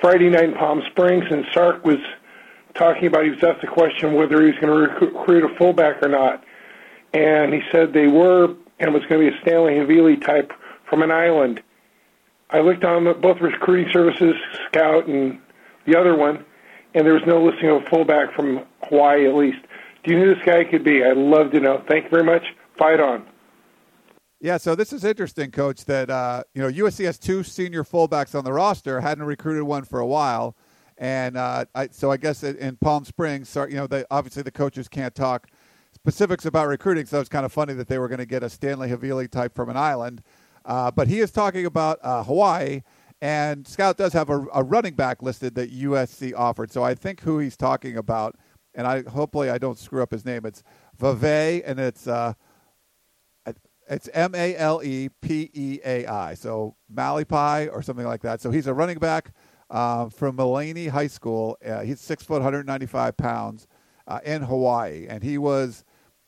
Friday 0.00 0.30
night 0.30 0.44
in 0.44 0.54
Palm 0.54 0.80
Springs, 0.92 1.26
and 1.30 1.44
Sark 1.52 1.84
was 1.84 1.98
talking 2.72 3.08
about 3.08 3.24
he 3.24 3.30
was 3.30 3.44
asked 3.44 3.60
the 3.60 3.66
question 3.66 4.14
whether 4.14 4.40
he 4.40 4.46
was 4.46 4.58
going 4.62 4.72
to 4.72 5.04
recruit 5.04 5.44
a 5.44 5.54
fullback 5.58 6.02
or 6.02 6.08
not, 6.08 6.42
and 7.12 7.52
he 7.52 7.60
said 7.70 7.92
they 7.92 8.06
were, 8.06 8.44
and 8.80 8.88
it 8.88 8.92
was 8.94 9.04
going 9.10 9.26
to 9.26 9.30
be 9.30 9.36
a 9.36 9.40
Stanley 9.42 9.74
Havili 9.74 10.24
type 10.24 10.54
from 10.88 11.02
an 11.02 11.10
island. 11.10 11.62
I 12.48 12.60
looked 12.60 12.82
on 12.82 13.04
both 13.20 13.42
recruiting 13.42 13.92
services, 13.92 14.34
Scout 14.70 15.06
and 15.06 15.38
the 15.88 15.98
other 15.98 16.16
one, 16.16 16.44
and 16.94 17.06
there 17.06 17.14
was 17.14 17.22
no 17.26 17.42
listing 17.42 17.68
of 17.70 17.82
a 17.82 17.86
fullback 17.86 18.34
from 18.34 18.64
Hawaii 18.84 19.26
at 19.26 19.34
least. 19.34 19.58
Do 20.04 20.12
you 20.12 20.20
know 20.20 20.26
who 20.26 20.34
this 20.34 20.44
guy 20.44 20.64
could 20.64 20.84
be? 20.84 21.02
I'd 21.02 21.16
love 21.16 21.50
to 21.52 21.60
know. 21.60 21.82
Thank 21.88 22.04
you 22.04 22.10
very 22.10 22.24
much. 22.24 22.42
Fight 22.76 23.00
on. 23.00 23.26
Yeah, 24.40 24.56
so 24.56 24.76
this 24.76 24.92
is 24.92 25.04
interesting, 25.04 25.50
Coach. 25.50 25.84
That 25.86 26.10
uh, 26.10 26.44
you 26.54 26.62
know 26.62 26.70
USC 26.70 27.04
has 27.04 27.18
two 27.18 27.42
senior 27.42 27.82
fullbacks 27.82 28.36
on 28.36 28.44
the 28.44 28.52
roster. 28.52 29.00
Hadn't 29.00 29.24
recruited 29.24 29.64
one 29.64 29.84
for 29.84 29.98
a 29.98 30.06
while, 30.06 30.56
and 30.96 31.36
uh, 31.36 31.64
I, 31.74 31.88
so 31.90 32.12
I 32.12 32.18
guess 32.18 32.44
in 32.44 32.76
Palm 32.76 33.04
Springs, 33.04 33.54
you 33.56 33.76
know, 33.76 33.86
they, 33.86 34.04
obviously 34.10 34.42
the 34.42 34.52
coaches 34.52 34.88
can't 34.88 35.14
talk 35.14 35.48
specifics 35.92 36.46
about 36.46 36.68
recruiting. 36.68 37.06
So 37.06 37.18
it's 37.18 37.28
kind 37.28 37.44
of 37.44 37.52
funny 37.52 37.74
that 37.74 37.88
they 37.88 37.98
were 37.98 38.08
going 38.08 38.18
to 38.18 38.26
get 38.26 38.44
a 38.44 38.48
Stanley 38.48 38.90
Havili 38.90 39.28
type 39.28 39.56
from 39.56 39.70
an 39.70 39.76
island, 39.76 40.22
uh, 40.64 40.92
but 40.92 41.08
he 41.08 41.18
is 41.18 41.32
talking 41.32 41.66
about 41.66 41.98
uh, 42.02 42.22
Hawaii. 42.22 42.82
And 43.20 43.66
Scout 43.66 43.96
does 43.96 44.12
have 44.12 44.30
a, 44.30 44.44
a, 44.54 44.62
running 44.62 44.94
back 44.94 45.22
listed 45.22 45.56
that 45.56 45.72
USC 45.72 46.32
offered. 46.36 46.70
So 46.70 46.84
I 46.84 46.94
think 46.94 47.20
who 47.22 47.40
he's 47.40 47.56
talking 47.56 47.96
about, 47.96 48.36
and 48.74 48.86
I 48.86 49.02
hopefully 49.02 49.50
I 49.50 49.58
don't 49.58 49.76
screw 49.76 50.02
up 50.02 50.12
his 50.12 50.24
name. 50.24 50.46
It's 50.46 50.62
Vavae, 51.00 51.62
and 51.66 51.80
it's 51.80 52.06
uh, 52.06 52.34
it's 53.90 54.08
M 54.12 54.34
A 54.34 54.56
L 54.56 54.82
E 54.82 55.08
P 55.20 55.50
E 55.52 55.80
A 55.84 56.06
I. 56.06 56.34
So 56.34 56.76
Malepeai 56.92 57.72
or 57.72 57.82
something 57.82 58.06
like 58.06 58.22
that. 58.22 58.40
So 58.40 58.50
he's 58.50 58.66
a 58.66 58.74
running 58.74 58.98
back 58.98 59.32
uh, 59.70 60.08
from 60.08 60.36
Mililani 60.36 60.88
High 60.88 61.06
School. 61.06 61.56
Uh, 61.64 61.80
he's 61.80 62.00
six 62.00 62.22
foot, 62.22 62.34
195 62.42 63.16
pounds 63.16 63.66
uh, 64.06 64.20
in 64.24 64.42
Hawaii, 64.42 65.06
and 65.08 65.22
he 65.22 65.38
was 65.38 65.84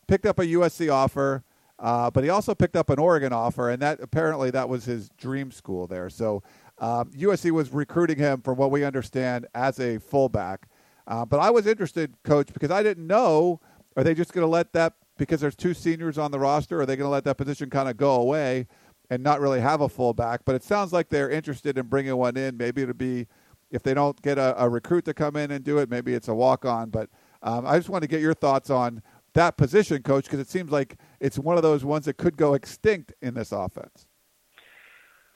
picked 0.09 0.27
up 0.27 0.39
a 0.39 0.43
USC 0.43 0.93
offer, 0.93 1.45
uh, 1.79 2.11
but 2.11 2.25
he 2.25 2.31
also 2.31 2.55
picked 2.55 2.77
up 2.77 2.91
an 2.91 2.99
Oregon 2.99 3.33
offer, 3.33 3.71
and 3.71 3.81
that 3.83 4.01
apparently 4.01 4.51
that 4.51 4.69
was 4.69 4.85
his 4.85 5.09
dream 5.11 5.51
school 5.51 5.87
there. 5.87 6.11
So 6.11 6.43
um, 6.81 7.11
USC 7.11 7.51
was 7.51 7.71
recruiting 7.73 8.19
him, 8.19 8.41
from 8.41 8.57
what 8.57 8.71
we 8.71 8.85
understand, 8.85 9.47
as 9.55 9.79
a 9.79 9.99
fullback. 9.99 10.67
Uh, 11.07 11.25
but 11.25 11.39
I 11.39 11.51
was 11.51 11.67
interested, 11.67 12.15
Coach, 12.25 12.53
because 12.53 12.71
I 12.71 12.83
didn't 12.83 13.07
know. 13.07 13.61
Are 13.97 14.05
they 14.05 14.15
just 14.15 14.33
going 14.33 14.45
to 14.45 14.51
let 14.51 14.73
that 14.73 14.95
because 15.19 15.41
there's 15.41 15.57
two 15.57 15.75
seniors 15.75 16.17
on 16.17 16.31
the 16.31 16.39
roster? 16.39 16.81
Are 16.81 16.87
they 16.87 16.97
going 16.97 17.07
to 17.07 17.11
let 17.11 17.25
that 17.25 17.37
position 17.37 17.69
kind 17.69 17.89
of 17.89 17.97
go 17.97 18.15
away 18.15 18.67
and 19.11 19.23
not 19.23 19.41
really 19.41 19.61
have 19.61 19.83
a 19.83 19.89
fullback? 19.89 20.43
But 20.45 20.55
it 20.55 20.63
sounds 20.63 20.93
like 20.93 21.09
they're 21.11 21.29
interested 21.29 21.77
in 21.77 21.87
bringing 21.87 22.17
one 22.17 22.37
in. 22.37 22.57
Maybe 22.57 22.83
it'll 22.83 22.95
be 22.95 23.27
if 23.71 23.83
they 23.83 23.93
don't 23.93 24.21
get 24.23 24.39
a, 24.39 24.63
a 24.63 24.69
recruit 24.69 25.05
to 25.05 25.15
come 25.15 25.37
in 25.37 25.51
and 25.51 25.63
do 25.63 25.79
it. 25.79 25.91
Maybe 25.91 26.15
it's 26.15 26.29
a 26.29 26.35
walk 26.35 26.65
on. 26.65 26.91
But 26.91 27.11
um, 27.43 27.67
I 27.67 27.77
just 27.77 27.89
want 27.89 28.03
to 28.03 28.09
get 28.09 28.21
your 28.21 28.35
thoughts 28.35 28.71
on 28.71 29.03
that 29.35 29.57
position, 29.57 30.03
Coach, 30.03 30.25
because 30.25 30.41
it 30.41 30.49
seems 30.49 30.71
like 30.71 30.97
it's 31.21 31.39
one 31.39 31.57
of 31.57 31.63
those 31.63 31.85
ones 31.85 32.07
that 32.07 32.17
could 32.17 32.37
go 32.37 32.55
extinct 32.55 33.13
in 33.21 33.35
this 33.35 33.53
offense. 33.53 34.07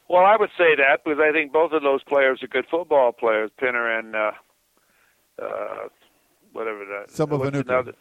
Well, 0.08 0.24
I 0.24 0.36
would 0.36 0.50
say 0.58 0.76
that 0.76 1.00
because 1.04 1.18
I 1.20 1.32
think 1.32 1.52
both 1.52 1.72
of 1.72 1.82
those 1.82 2.02
players 2.04 2.42
are 2.42 2.46
good 2.46 2.66
football 2.70 3.12
players, 3.12 3.50
Pinner 3.58 3.98
and 3.98 4.14
uh, 4.14 4.32
uh, 5.42 5.88
whatever 6.52 6.84
that. 6.84 7.10
Some 7.10 7.32
of 7.32 7.42
another. 7.42 7.94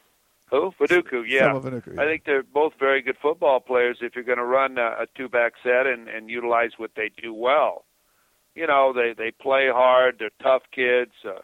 Who? 0.51 0.71
Vainuku, 0.79 1.23
yeah. 1.27 1.53
Soma 1.53 1.61
Vainuku, 1.61 1.95
yeah. 1.95 2.01
I 2.01 2.05
think 2.05 2.25
they're 2.25 2.43
both 2.43 2.73
very 2.77 3.01
good 3.01 3.17
football 3.19 3.59
players 3.59 3.97
if 4.01 4.15
you're 4.15 4.23
going 4.23 4.37
to 4.37 4.43
run 4.43 4.77
a, 4.77 5.03
a 5.03 5.05
two-back 5.17 5.53
set 5.63 5.87
and, 5.87 6.07
and 6.07 6.29
utilize 6.29 6.71
what 6.77 6.91
they 6.95 7.09
do 7.21 7.33
well. 7.33 7.85
You 8.53 8.67
know, 8.67 8.93
they 8.93 9.15
they 9.17 9.31
play 9.31 9.69
hard. 9.73 10.17
They're 10.19 10.29
tough 10.41 10.61
kids, 10.71 11.13
uh, 11.25 11.39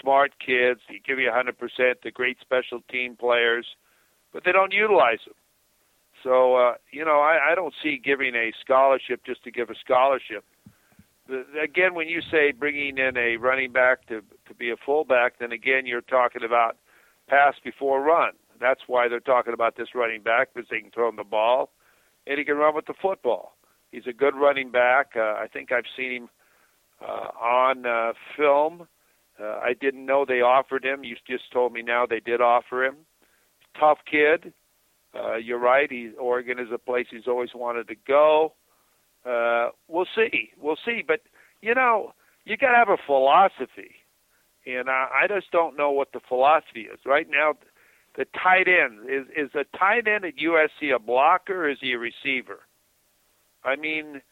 smart 0.00 0.32
kids. 0.44 0.80
They 0.88 1.00
give 1.06 1.20
you 1.20 1.30
100%. 1.30 1.52
They're 2.02 2.10
great 2.10 2.38
special 2.40 2.80
team 2.90 3.14
players, 3.14 3.66
but 4.32 4.42
they 4.44 4.50
don't 4.50 4.72
utilize 4.72 5.20
them. 5.24 5.34
So, 6.22 6.56
uh, 6.56 6.74
you 6.92 7.04
know, 7.04 7.20
I, 7.20 7.52
I 7.52 7.54
don't 7.54 7.74
see 7.82 8.00
giving 8.02 8.34
a 8.34 8.52
scholarship 8.62 9.22
just 9.24 9.42
to 9.44 9.50
give 9.50 9.70
a 9.70 9.74
scholarship 9.74 10.44
The, 11.28 11.44
again, 11.62 11.94
when 11.94 12.08
you 12.08 12.20
say 12.30 12.52
bringing 12.52 12.98
in 12.98 13.16
a 13.16 13.36
running 13.36 13.72
back 13.72 14.06
to 14.08 14.22
to 14.48 14.54
be 14.54 14.70
a 14.70 14.76
fullback, 14.84 15.38
then 15.38 15.52
again 15.52 15.86
you're 15.86 16.00
talking 16.00 16.42
about 16.44 16.76
pass 17.28 17.54
before 17.62 18.02
run. 18.02 18.32
That's 18.60 18.82
why 18.86 19.08
they're 19.08 19.20
talking 19.20 19.54
about 19.54 19.76
this 19.76 19.88
running 19.94 20.22
back 20.22 20.48
because 20.52 20.68
they 20.68 20.80
can 20.80 20.90
throw 20.90 21.08
him 21.08 21.16
the 21.16 21.24
ball, 21.24 21.70
and 22.26 22.38
he 22.38 22.44
can 22.44 22.56
run 22.56 22.74
with 22.74 22.86
the 22.86 22.94
football. 23.00 23.56
He's 23.92 24.06
a 24.06 24.12
good 24.12 24.34
running 24.36 24.70
back. 24.70 25.12
Uh, 25.16 25.20
I 25.20 25.46
think 25.52 25.72
I've 25.72 25.84
seen 25.96 26.12
him 26.12 26.28
uh, 27.00 27.28
on 27.40 27.86
uh, 27.86 28.12
film. 28.36 28.86
Uh, 29.40 29.58
I 29.62 29.72
didn't 29.80 30.04
know 30.04 30.24
they 30.24 30.42
offered 30.42 30.84
him. 30.84 31.04
You 31.04 31.16
just 31.26 31.50
told 31.52 31.72
me 31.72 31.82
now 31.82 32.04
they 32.06 32.20
did 32.20 32.40
offer 32.40 32.84
him. 32.84 32.96
Tough 33.78 33.98
kid. 34.10 34.52
Uh, 35.14 35.36
you're 35.36 35.58
right. 35.58 35.90
He, 35.90 36.10
Oregon 36.18 36.58
is 36.58 36.68
a 36.72 36.78
place 36.78 37.06
he's 37.10 37.26
always 37.26 37.50
wanted 37.54 37.88
to 37.88 37.96
go. 38.06 38.54
Uh, 39.24 39.70
we'll 39.88 40.06
see. 40.14 40.50
We'll 40.60 40.78
see. 40.84 41.02
But 41.06 41.20
you 41.60 41.74
know, 41.74 42.12
you 42.44 42.56
got 42.56 42.70
to 42.70 42.76
have 42.76 42.88
a 42.88 42.96
philosophy, 43.06 43.96
and 44.66 44.88
I, 44.88 45.08
I 45.24 45.26
just 45.28 45.50
don't 45.50 45.76
know 45.76 45.90
what 45.90 46.12
the 46.12 46.20
philosophy 46.26 46.82
is 46.82 47.00
right 47.04 47.26
now. 47.28 47.54
The 48.16 48.26
tight 48.42 48.66
end 48.68 49.08
is 49.08 49.26
is 49.36 49.50
a 49.54 49.64
tight 49.76 50.08
end 50.08 50.24
at 50.24 50.36
USC 50.36 50.94
a 50.94 50.98
blocker? 50.98 51.66
Or 51.66 51.70
is 51.70 51.78
he 51.80 51.92
a 51.92 51.98
receiver? 51.98 52.60
I 53.64 53.76
mean, 53.76 54.22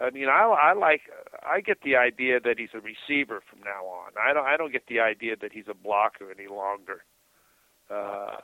I 0.00 0.10
mean, 0.10 0.28
I, 0.28 0.44
I 0.44 0.72
like. 0.72 1.02
I 1.44 1.60
get 1.60 1.82
the 1.82 1.96
idea 1.96 2.40
that 2.40 2.58
he's 2.58 2.70
a 2.74 2.80
receiver 2.80 3.42
from 3.48 3.60
now 3.60 3.86
on. 3.86 4.12
I 4.20 4.32
don't. 4.32 4.46
I 4.46 4.56
don't 4.56 4.72
get 4.72 4.86
the 4.88 5.00
idea 5.00 5.36
that 5.40 5.52
he's 5.52 5.68
a 5.68 5.74
blocker 5.74 6.30
any 6.30 6.48
longer. 6.48 7.04
Uh, 7.90 8.36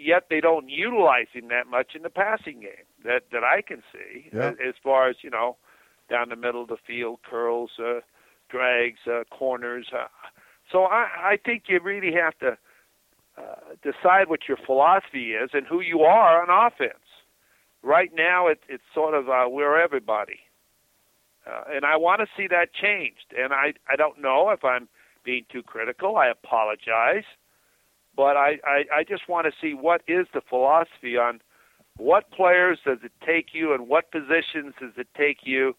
yet 0.00 0.24
they 0.30 0.40
don't 0.40 0.68
utilize 0.68 1.26
him 1.32 1.48
that 1.48 1.66
much 1.66 1.94
in 1.94 2.02
the 2.02 2.10
passing 2.10 2.60
game 2.60 2.86
that 3.04 3.24
that 3.32 3.44
I 3.44 3.62
can 3.62 3.82
see. 3.92 4.30
Yeah. 4.32 4.52
As 4.66 4.74
far 4.82 5.08
as 5.08 5.16
you 5.22 5.30
know, 5.30 5.56
down 6.08 6.28
the 6.30 6.36
middle 6.36 6.62
of 6.62 6.68
the 6.68 6.76
field, 6.86 7.20
curls, 7.28 7.70
uh, 7.78 8.00
drags, 8.48 9.00
uh, 9.06 9.24
corners. 9.30 9.88
Uh, 9.92 10.06
so 10.70 10.84
I, 10.84 11.06
I 11.32 11.38
think 11.44 11.64
you 11.68 11.80
really 11.82 12.12
have 12.14 12.38
to 12.38 12.58
uh, 13.38 13.74
decide 13.82 14.28
what 14.28 14.40
your 14.48 14.58
philosophy 14.64 15.32
is 15.32 15.50
and 15.52 15.66
who 15.66 15.80
you 15.80 16.00
are 16.00 16.42
on 16.42 16.66
offense. 16.66 16.94
Right 17.82 18.10
now, 18.14 18.48
it, 18.48 18.60
it's 18.68 18.82
sort 18.94 19.14
of 19.14 19.28
uh, 19.28 19.46
we're 19.48 19.80
everybody, 19.80 20.40
uh, 21.46 21.62
and 21.70 21.84
I 21.84 21.96
want 21.96 22.20
to 22.20 22.26
see 22.36 22.46
that 22.48 22.74
changed. 22.74 23.34
And 23.36 23.52
I 23.52 23.74
I 23.88 23.96
don't 23.96 24.20
know 24.20 24.50
if 24.50 24.64
I'm 24.64 24.88
being 25.24 25.44
too 25.50 25.62
critical. 25.62 26.16
I 26.16 26.28
apologize 26.28 27.24
but 28.16 28.36
I, 28.36 28.58
I, 28.64 28.98
I 28.98 29.04
just 29.08 29.28
want 29.28 29.46
to 29.46 29.52
see 29.60 29.74
what 29.74 30.02
is 30.06 30.26
the 30.34 30.40
philosophy 30.48 31.16
on 31.16 31.40
what 31.96 32.30
players 32.30 32.78
does 32.84 32.98
it 33.04 33.12
take 33.24 33.48
you 33.52 33.74
and 33.74 33.88
what 33.88 34.10
positions 34.10 34.74
does 34.80 34.92
it 34.96 35.08
take 35.16 35.38
you 35.42 35.74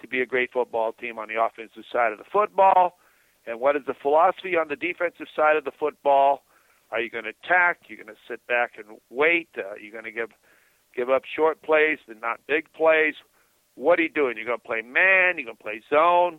to 0.00 0.08
be 0.08 0.20
a 0.20 0.26
great 0.26 0.52
football 0.52 0.92
team 0.92 1.18
on 1.18 1.28
the 1.28 1.40
offensive 1.40 1.84
side 1.92 2.12
of 2.12 2.18
the 2.18 2.24
football, 2.30 2.98
and 3.46 3.60
what 3.60 3.76
is 3.76 3.82
the 3.86 3.94
philosophy 3.94 4.56
on 4.56 4.68
the 4.68 4.76
defensive 4.76 5.26
side 5.34 5.56
of 5.56 5.64
the 5.64 5.72
football? 5.78 6.42
Are 6.90 7.00
you 7.00 7.10
going 7.10 7.24
to 7.24 7.32
attack? 7.42 7.80
You're 7.88 8.02
going 8.02 8.14
to 8.14 8.20
sit 8.28 8.46
back 8.46 8.72
and 8.76 8.98
wait? 9.10 9.48
Uh, 9.56 9.74
you're 9.80 9.92
going 9.92 10.04
to 10.04 10.12
give 10.12 10.30
give 10.94 11.10
up 11.10 11.22
short 11.24 11.62
plays 11.62 11.98
and 12.08 12.20
not 12.20 12.40
big 12.46 12.72
plays? 12.72 13.14
What 13.74 13.98
are 13.98 14.02
you 14.02 14.08
doing? 14.08 14.36
You're 14.36 14.46
going 14.46 14.60
to 14.60 14.66
play 14.66 14.82
man? 14.82 15.36
You're 15.36 15.46
going 15.46 15.56
to 15.56 15.62
play 15.62 15.82
zone? 15.90 16.38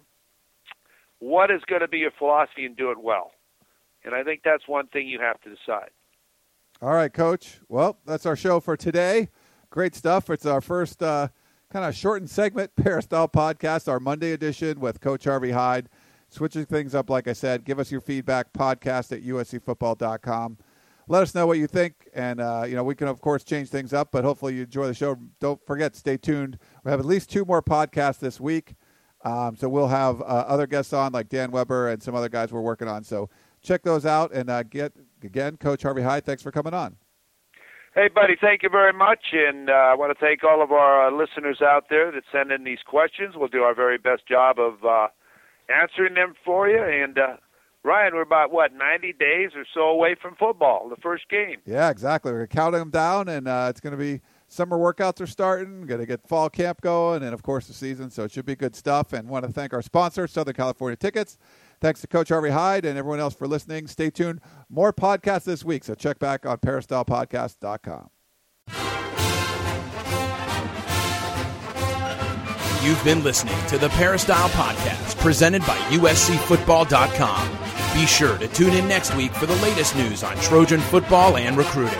What 1.19 1.51
is 1.51 1.61
going 1.67 1.81
to 1.81 1.87
be 1.87 1.99
your 1.99 2.11
philosophy 2.17 2.65
and 2.65 2.75
do 2.75 2.91
it 2.91 3.01
well? 3.01 3.31
And 4.07 4.15
I 4.15 4.23
think 4.23 4.41
that's 4.43 4.65
one 4.67 4.87
thing 4.87 5.05
you 5.05 5.19
have 5.19 5.39
to 5.41 5.49
decide. 5.49 5.89
All 6.81 6.93
right, 6.93 7.11
Coach. 7.11 7.59
Well, 7.67 7.99
that's 8.05 8.25
our 8.25 8.37
show 8.37 8.61
for 8.61 8.77
today. 8.77 9.27
Great 9.69 9.93
stuff. 9.95 10.29
It's 10.29 10.45
our 10.45 10.61
first 10.61 11.03
uh, 11.03 11.27
kind 11.69 11.83
of 11.83 11.93
shortened 11.93 12.29
segment, 12.29 12.71
Peristyle 12.77 13.27
Podcast, 13.27 13.89
our 13.89 13.99
Monday 13.99 14.31
edition 14.31 14.79
with 14.79 15.01
Coach 15.01 15.25
Harvey 15.25 15.51
Hyde. 15.51 15.89
Switching 16.29 16.65
things 16.65 16.95
up, 16.95 17.09
like 17.09 17.27
I 17.27 17.33
said, 17.33 17.65
give 17.65 17.79
us 17.79 17.91
your 17.91 17.99
feedback, 17.99 18.53
podcast 18.53 19.11
at 19.11 19.23
uscfootball.com. 19.23 20.57
Let 21.09 21.23
us 21.23 21.35
know 21.35 21.45
what 21.45 21.57
you 21.57 21.67
think, 21.67 22.07
and 22.13 22.39
uh, 22.39 22.63
you 22.65 22.75
know 22.75 22.83
we 22.83 22.95
can 22.95 23.07
of 23.07 23.19
course 23.19 23.43
change 23.43 23.69
things 23.69 23.93
up. 23.93 24.09
But 24.11 24.23
hopefully 24.23 24.55
you 24.55 24.63
enjoy 24.63 24.87
the 24.87 24.93
show. 24.93 25.17
Don't 25.39 25.65
forget, 25.65 25.95
stay 25.95 26.15
tuned. 26.17 26.59
We 26.83 26.91
have 26.91 26.99
at 26.99 27.05
least 27.05 27.29
two 27.29 27.43
more 27.45 27.61
podcasts 27.61 28.19
this 28.19 28.41
week, 28.41 28.75
um, 29.23 29.55
so 29.55 29.69
we'll 29.69 29.87
have 29.87 30.21
uh, 30.21 30.25
other 30.25 30.67
guests 30.67 30.91
on 30.91 31.13
like 31.13 31.29
Dan 31.29 31.51
Weber 31.51 31.89
and 31.89 32.03
some 32.03 32.13
other 32.13 32.29
guys 32.29 32.51
we're 32.51 32.61
working 32.61 32.89
on. 32.89 33.05
So 33.05 33.29
check 33.67 33.83
those 33.83 34.05
out 34.05 34.33
and 34.33 34.49
uh, 34.49 34.63
get 34.63 34.93
again, 35.23 35.57
Coach 35.57 35.83
Harvey 35.83 36.01
Hyde. 36.01 36.25
Thanks 36.25 36.41
for 36.41 36.51
coming 36.51 36.73
on. 36.73 36.95
Hey, 37.95 38.09
buddy, 38.13 38.35
thank 38.39 38.61
you 38.61 38.69
very 38.69 38.93
much. 38.93 39.33
And 39.33 39.69
uh, 39.69 39.73
I 39.73 39.95
want 39.95 40.17
to 40.17 40.23
thank 40.23 40.43
all 40.43 40.61
of 40.61 40.71
our 40.71 41.07
uh, 41.07 41.11
listeners 41.11 41.61
out 41.63 41.85
there 41.89 42.11
that 42.11 42.23
send 42.31 42.51
in 42.51 42.63
these 42.63 42.79
questions. 42.85 43.33
We'll 43.35 43.47
do 43.47 43.63
our 43.63 43.73
very 43.73 43.97
best 43.97 44.27
job 44.27 44.59
of 44.59 44.85
uh, 44.85 45.07
answering 45.67 46.13
them 46.13 46.35
for 46.45 46.69
you. 46.69 46.79
And 46.79 47.17
uh, 47.17 47.37
Ryan, 47.83 48.13
we're 48.13 48.21
about, 48.21 48.51
what, 48.51 48.71
90 48.71 49.13
days 49.13 49.51
or 49.55 49.65
so 49.73 49.81
away 49.81 50.15
from 50.21 50.35
football, 50.35 50.89
the 50.89 50.97
first 50.97 51.27
game. 51.27 51.57
Yeah, 51.65 51.89
exactly. 51.89 52.31
We're 52.31 52.45
counting 52.45 52.79
them 52.79 52.91
down, 52.91 53.29
and 53.29 53.47
uh, 53.47 53.67
it's 53.69 53.79
going 53.79 53.93
to 53.93 53.97
be 53.97 54.21
summer 54.47 54.77
workouts 54.77 55.19
are 55.19 55.27
starting. 55.27 55.87
Going 55.87 55.99
to 55.99 56.05
get 56.05 56.27
fall 56.27 56.51
camp 56.51 56.81
going, 56.81 57.23
and, 57.23 57.33
of 57.33 57.41
course, 57.41 57.65
the 57.65 57.73
season. 57.73 58.11
So 58.11 58.25
it 58.25 58.31
should 58.31 58.45
be 58.45 58.55
good 58.55 58.75
stuff. 58.75 59.11
And 59.11 59.27
want 59.27 59.43
to 59.43 59.51
thank 59.51 59.73
our 59.73 59.81
sponsor, 59.81 60.27
Southern 60.27 60.53
California 60.53 60.97
Tickets. 60.97 61.39
Thanks 61.79 62.01
to 62.01 62.07
Coach 62.07 62.29
Harvey 62.29 62.49
Hyde 62.49 62.85
and 62.85 62.97
everyone 62.97 63.19
else 63.19 63.35
for 63.35 63.47
listening. 63.47 63.87
Stay 63.87 64.09
tuned. 64.09 64.41
More 64.69 64.91
podcasts 64.91 65.43
this 65.43 65.63
week, 65.63 65.83
so 65.83 65.93
check 65.95 66.19
back 66.19 66.45
on 66.45 66.57
peristylepodcast.com. 66.57 68.09
You've 72.83 73.03
been 73.03 73.23
listening 73.23 73.57
to 73.67 73.77
the 73.77 73.89
Peristyle 73.89 74.49
Podcast, 74.49 75.17
presented 75.17 75.61
by 75.61 75.77
USCFootball.com. 75.89 77.57
Be 77.99 78.05
sure 78.05 78.37
to 78.37 78.47
tune 78.47 78.73
in 78.73 78.87
next 78.87 79.15
week 79.15 79.31
for 79.33 79.45
the 79.45 79.55
latest 79.57 79.95
news 79.95 80.23
on 80.23 80.35
Trojan 80.37 80.79
football 80.79 81.35
and 81.37 81.57
recruiting. 81.57 81.99